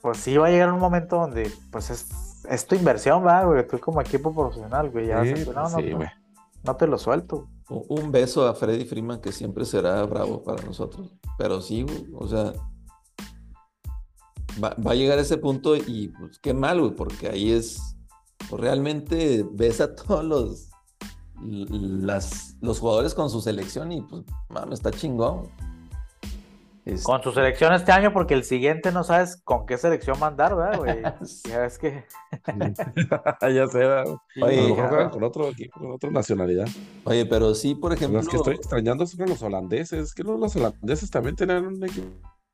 pues 0.00 0.18
sí 0.18 0.36
va 0.36 0.46
a 0.46 0.50
llegar 0.50 0.72
un 0.72 0.78
momento 0.78 1.16
donde, 1.16 1.50
pues 1.72 1.90
es, 1.90 2.08
es 2.48 2.66
tu 2.66 2.74
inversión, 2.76 3.26
va, 3.26 3.44
güey. 3.44 3.66
Tú 3.66 3.78
como 3.80 4.00
equipo 4.00 4.32
profesional, 4.32 4.90
güey. 4.90 5.08
Ya 5.08 5.16
vas 5.16 5.28
a 5.28 5.52
no, 5.52 5.62
no, 5.62 5.68
sí, 5.68 5.90
no, 5.90 5.96
güey. 5.96 6.08
no 6.62 6.76
te 6.76 6.86
lo 6.86 6.98
suelto. 6.98 7.48
Un 7.68 8.10
beso 8.10 8.46
a 8.46 8.54
Freddy 8.54 8.84
Freeman, 8.84 9.20
que 9.20 9.32
siempre 9.32 9.64
será 9.64 10.02
bravo 10.04 10.42
para 10.42 10.62
nosotros. 10.62 11.16
Pero 11.38 11.60
sí, 11.60 11.82
güey, 11.82 12.06
o 12.14 12.26
sea, 12.26 12.52
va, 14.62 14.74
va 14.84 14.92
a 14.92 14.94
llegar 14.94 15.18
ese 15.18 15.36
punto 15.36 15.76
y 15.76 16.08
pues 16.18 16.38
qué 16.38 16.54
mal, 16.54 16.80
güey, 16.80 16.94
porque 16.94 17.28
ahí 17.28 17.52
es, 17.52 17.96
pues, 18.48 18.60
realmente 18.60 19.46
ves 19.52 19.80
a 19.80 19.94
todos 19.94 20.24
los, 20.24 20.69
las, 21.42 22.56
los 22.60 22.78
jugadores 22.80 23.14
con 23.14 23.30
su 23.30 23.40
selección 23.40 23.92
y 23.92 24.02
pues, 24.02 24.22
mames, 24.48 24.78
está 24.80 24.90
chingón. 24.90 25.48
Es- 26.86 27.02
Con 27.04 27.22
su 27.22 27.30
selección 27.32 27.74
este 27.74 27.92
año, 27.92 28.10
porque 28.12 28.32
el 28.32 28.42
siguiente 28.42 28.90
no 28.90 29.04
sabes 29.04 29.40
con 29.44 29.66
qué 29.66 29.76
selección 29.76 30.18
mandar, 30.18 30.56
¿verdad, 30.56 30.78
güey? 30.78 31.02
Ya 31.48 31.58
ves 31.60 31.78
que. 31.78 32.04
ya 33.54 33.66
sé, 33.68 33.84
güey. 33.86 34.16
Oye, 34.42 34.58
a 34.58 34.62
lo 34.62 34.68
mejor 34.68 34.76
ya, 34.76 34.88
juegan 34.88 35.10
con 35.10 35.24
otro 35.24 35.48
equipo, 35.48 35.78
con 35.78 35.92
otra 35.92 36.10
nacionalidad. 36.10 36.66
Oye, 37.04 37.26
pero 37.26 37.54
sí, 37.54 37.74
por 37.74 37.92
ejemplo, 37.92 38.18
Los 38.20 38.28
que 38.28 38.36
estoy 38.36 38.54
extrañando 38.54 39.06
son 39.06 39.28
los 39.28 39.42
holandeses. 39.42 39.98
Es 40.08 40.14
que 40.14 40.22
los, 40.22 40.40
los 40.40 40.56
holandeses 40.56 41.10
también 41.10 41.36
tenían 41.36 41.66
un 41.66 41.84
equipo 41.84 42.08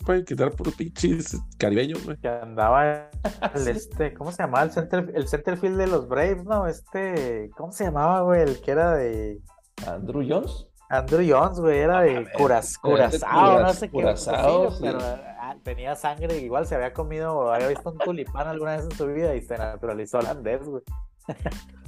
para 0.06 0.24
quitar 0.24 0.52
por 0.52 0.74
pinches 0.74 1.36
caribeños, 1.58 2.02
güey. 2.04 2.16
que 2.18 2.28
andaba 2.28 3.10
el 3.54 3.68
este, 3.68 4.14
¿cómo 4.14 4.30
se 4.30 4.44
llamaba? 4.44 4.64
El 4.64 4.70
center, 4.70 5.12
el 5.14 5.28
centerfield 5.28 5.76
de 5.76 5.88
los 5.88 6.08
Braves, 6.08 6.44
¿no? 6.44 6.66
Este, 6.66 7.50
¿cómo 7.56 7.72
se 7.72 7.84
llamaba, 7.84 8.22
güey? 8.22 8.42
El 8.42 8.60
que 8.60 8.70
era 8.70 8.94
de 8.94 9.40
Andrew 9.86 10.24
Jones. 10.26 10.68
Andrew 10.88 11.26
Jones, 11.28 11.58
güey, 11.58 11.78
era 11.78 12.02
de 12.02 12.14
mames, 12.14 12.32
Curaz, 12.32 12.72
era 12.72 12.80
Curazao, 12.82 13.60
no 13.60 13.72
sé 13.72 13.88
qué. 13.88 13.92
Curazao, 13.92 14.70
sí, 14.70 14.78
pero 14.80 15.00
ah, 15.02 15.56
tenía 15.64 15.96
sangre, 15.96 16.38
igual 16.38 16.66
se 16.66 16.76
había 16.76 16.92
comido, 16.92 17.52
había 17.52 17.66
visto 17.66 17.90
un 17.90 17.98
tulipán 17.98 18.46
alguna 18.46 18.76
vez 18.76 18.84
en 18.84 18.92
su 18.92 19.06
vida 19.08 19.34
y 19.34 19.42
se 19.42 19.58
naturalizó 19.58 20.18
holandés, 20.18 20.62
güey. 20.62 20.82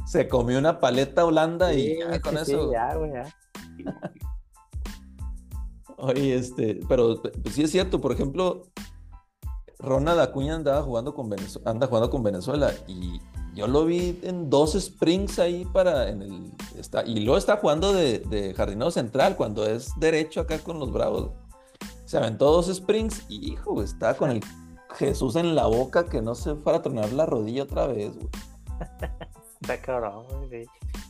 Se 0.04 0.26
comió 0.26 0.58
una 0.58 0.80
paleta 0.80 1.24
holanda 1.24 1.72
y 1.72 2.00
ya 2.00 2.20
con 2.20 2.44
sí, 2.44 2.52
eso. 2.52 2.72
ya, 2.72 2.94
güey, 2.94 3.12
ya. 3.12 3.24
Oye, 5.98 6.36
este, 6.36 6.80
pero 6.88 7.20
pues, 7.20 7.34
sí 7.54 7.62
es 7.62 7.70
cierto, 7.70 8.00
por 8.00 8.12
ejemplo, 8.12 8.62
Ronald 9.80 10.20
Acuña 10.20 10.54
andaba 10.54 10.82
jugando 10.82 11.14
con 11.14 11.28
Venezuela, 11.28 11.70
anda 11.70 11.86
jugando 11.86 12.10
con 12.10 12.22
Venezuela 12.22 12.72
y 12.86 13.20
yo 13.54 13.66
lo 13.66 13.84
vi 13.84 14.18
en 14.22 14.48
dos 14.48 14.76
springs 14.76 15.38
ahí 15.40 15.64
para 15.64 16.08
en 16.08 16.22
el 16.22 16.52
está, 16.76 17.04
y 17.04 17.20
luego 17.20 17.36
está 17.36 17.56
jugando 17.56 17.92
de, 17.92 18.20
de 18.20 18.54
jardinero 18.54 18.90
central 18.92 19.36
cuando 19.36 19.66
es 19.66 19.90
derecho 19.98 20.40
acá 20.40 20.58
con 20.60 20.78
los 20.78 20.92
Bravos. 20.92 21.32
Se 22.04 22.16
aventó 22.16 22.50
dos 22.52 22.68
springs 22.68 23.24
y 23.28 23.52
hijo, 23.52 23.82
está 23.82 24.16
con 24.16 24.30
el 24.30 24.40
Jesús 24.94 25.36
en 25.36 25.54
la 25.54 25.66
boca 25.66 26.06
que 26.06 26.22
no 26.22 26.34
se 26.34 26.54
fuera 26.54 26.78
a 26.78 26.82
tronar 26.82 27.12
la 27.12 27.26
rodilla 27.26 27.64
otra 27.64 27.86
vez, 27.88 28.14
güey. 28.14 28.28
Está 29.60 29.80
cabrón, 29.82 30.26
güey. 30.48 30.66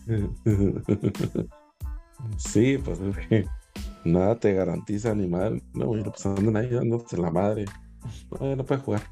sí. 2.39 2.79
Pues 2.79 2.99
nada 4.09 4.39
te 4.39 4.53
garantiza 4.53 5.15
ni 5.15 5.27
madre. 5.27 5.63
No, 5.75 5.87
güey, 5.87 6.03
pues 6.03 6.25
andan 6.27 6.57
ahí 6.57 6.71
dándose 6.71 7.17
la 7.17 7.31
madre. 7.31 7.65
No, 8.41 8.57
no 8.57 8.65
puede 8.65 8.81
jugar. 8.81 9.03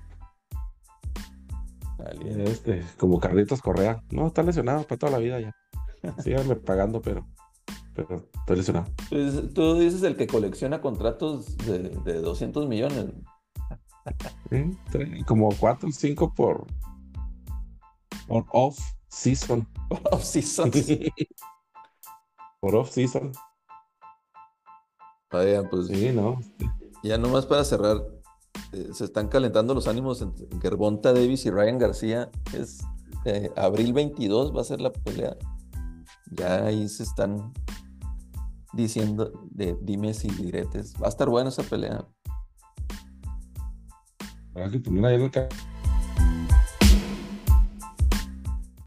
Este, 2.24 2.84
como 2.98 3.18
Carlitos 3.18 3.60
Correa. 3.60 4.02
No, 4.10 4.26
está 4.26 4.42
lesionado 4.42 4.82
para 4.84 4.98
toda 4.98 5.12
la 5.12 5.18
vida 5.18 5.40
ya. 5.40 5.54
Síganme 6.22 6.56
pagando, 6.56 7.00
pero, 7.00 7.26
pero 7.94 8.28
estoy 8.40 8.56
lesionado. 8.56 8.86
Pues, 9.08 9.52
tú 9.54 9.78
dices 9.78 10.02
el 10.02 10.16
que 10.16 10.26
colecciona 10.26 10.80
contratos 10.80 11.56
de, 11.58 11.90
de 12.04 12.20
200 12.20 12.68
millones. 12.68 13.06
¿Sí? 14.50 15.24
Como 15.26 15.48
cuatro 15.58 15.88
o 15.88 15.92
cinco 15.92 16.32
por, 16.32 16.66
por 18.28 18.44
off 18.52 18.78
season. 19.08 19.66
Off-season. 20.10 20.70
por 22.60 22.76
off 22.76 22.90
season. 22.90 23.32
Oigan, 25.38 25.68
pues 25.70 25.86
Sí, 25.88 26.10
no. 26.12 26.38
Ya 27.02 27.18
nomás 27.18 27.46
para 27.46 27.64
cerrar, 27.64 28.02
eh, 28.72 28.88
se 28.92 29.04
están 29.04 29.28
calentando 29.28 29.74
los 29.74 29.86
ánimos 29.86 30.22
entre 30.22 30.46
Gervonta 30.60 31.12
Davis 31.12 31.46
y 31.46 31.50
Ryan 31.50 31.78
García. 31.78 32.30
Es 32.52 32.80
eh, 33.24 33.50
abril 33.56 33.92
22 33.92 34.54
va 34.56 34.60
a 34.60 34.64
ser 34.64 34.80
la 34.80 34.92
pelea. 34.92 35.36
Ya 36.32 36.64
ahí 36.64 36.88
se 36.88 37.02
están 37.04 37.52
diciendo 38.72 39.32
de 39.50 39.76
dimes 39.82 40.24
y 40.24 40.28
diretes. 40.28 40.94
Va 41.00 41.06
a 41.06 41.10
estar 41.10 41.28
buena 41.28 41.50
esa 41.50 41.62
pelea. 41.62 42.04
Habrá 44.54 44.70
que 44.70 44.80
poner 44.80 45.04
ahí 45.06 45.14
en 45.16 45.22
el 45.22 45.30
ca- 45.30 45.48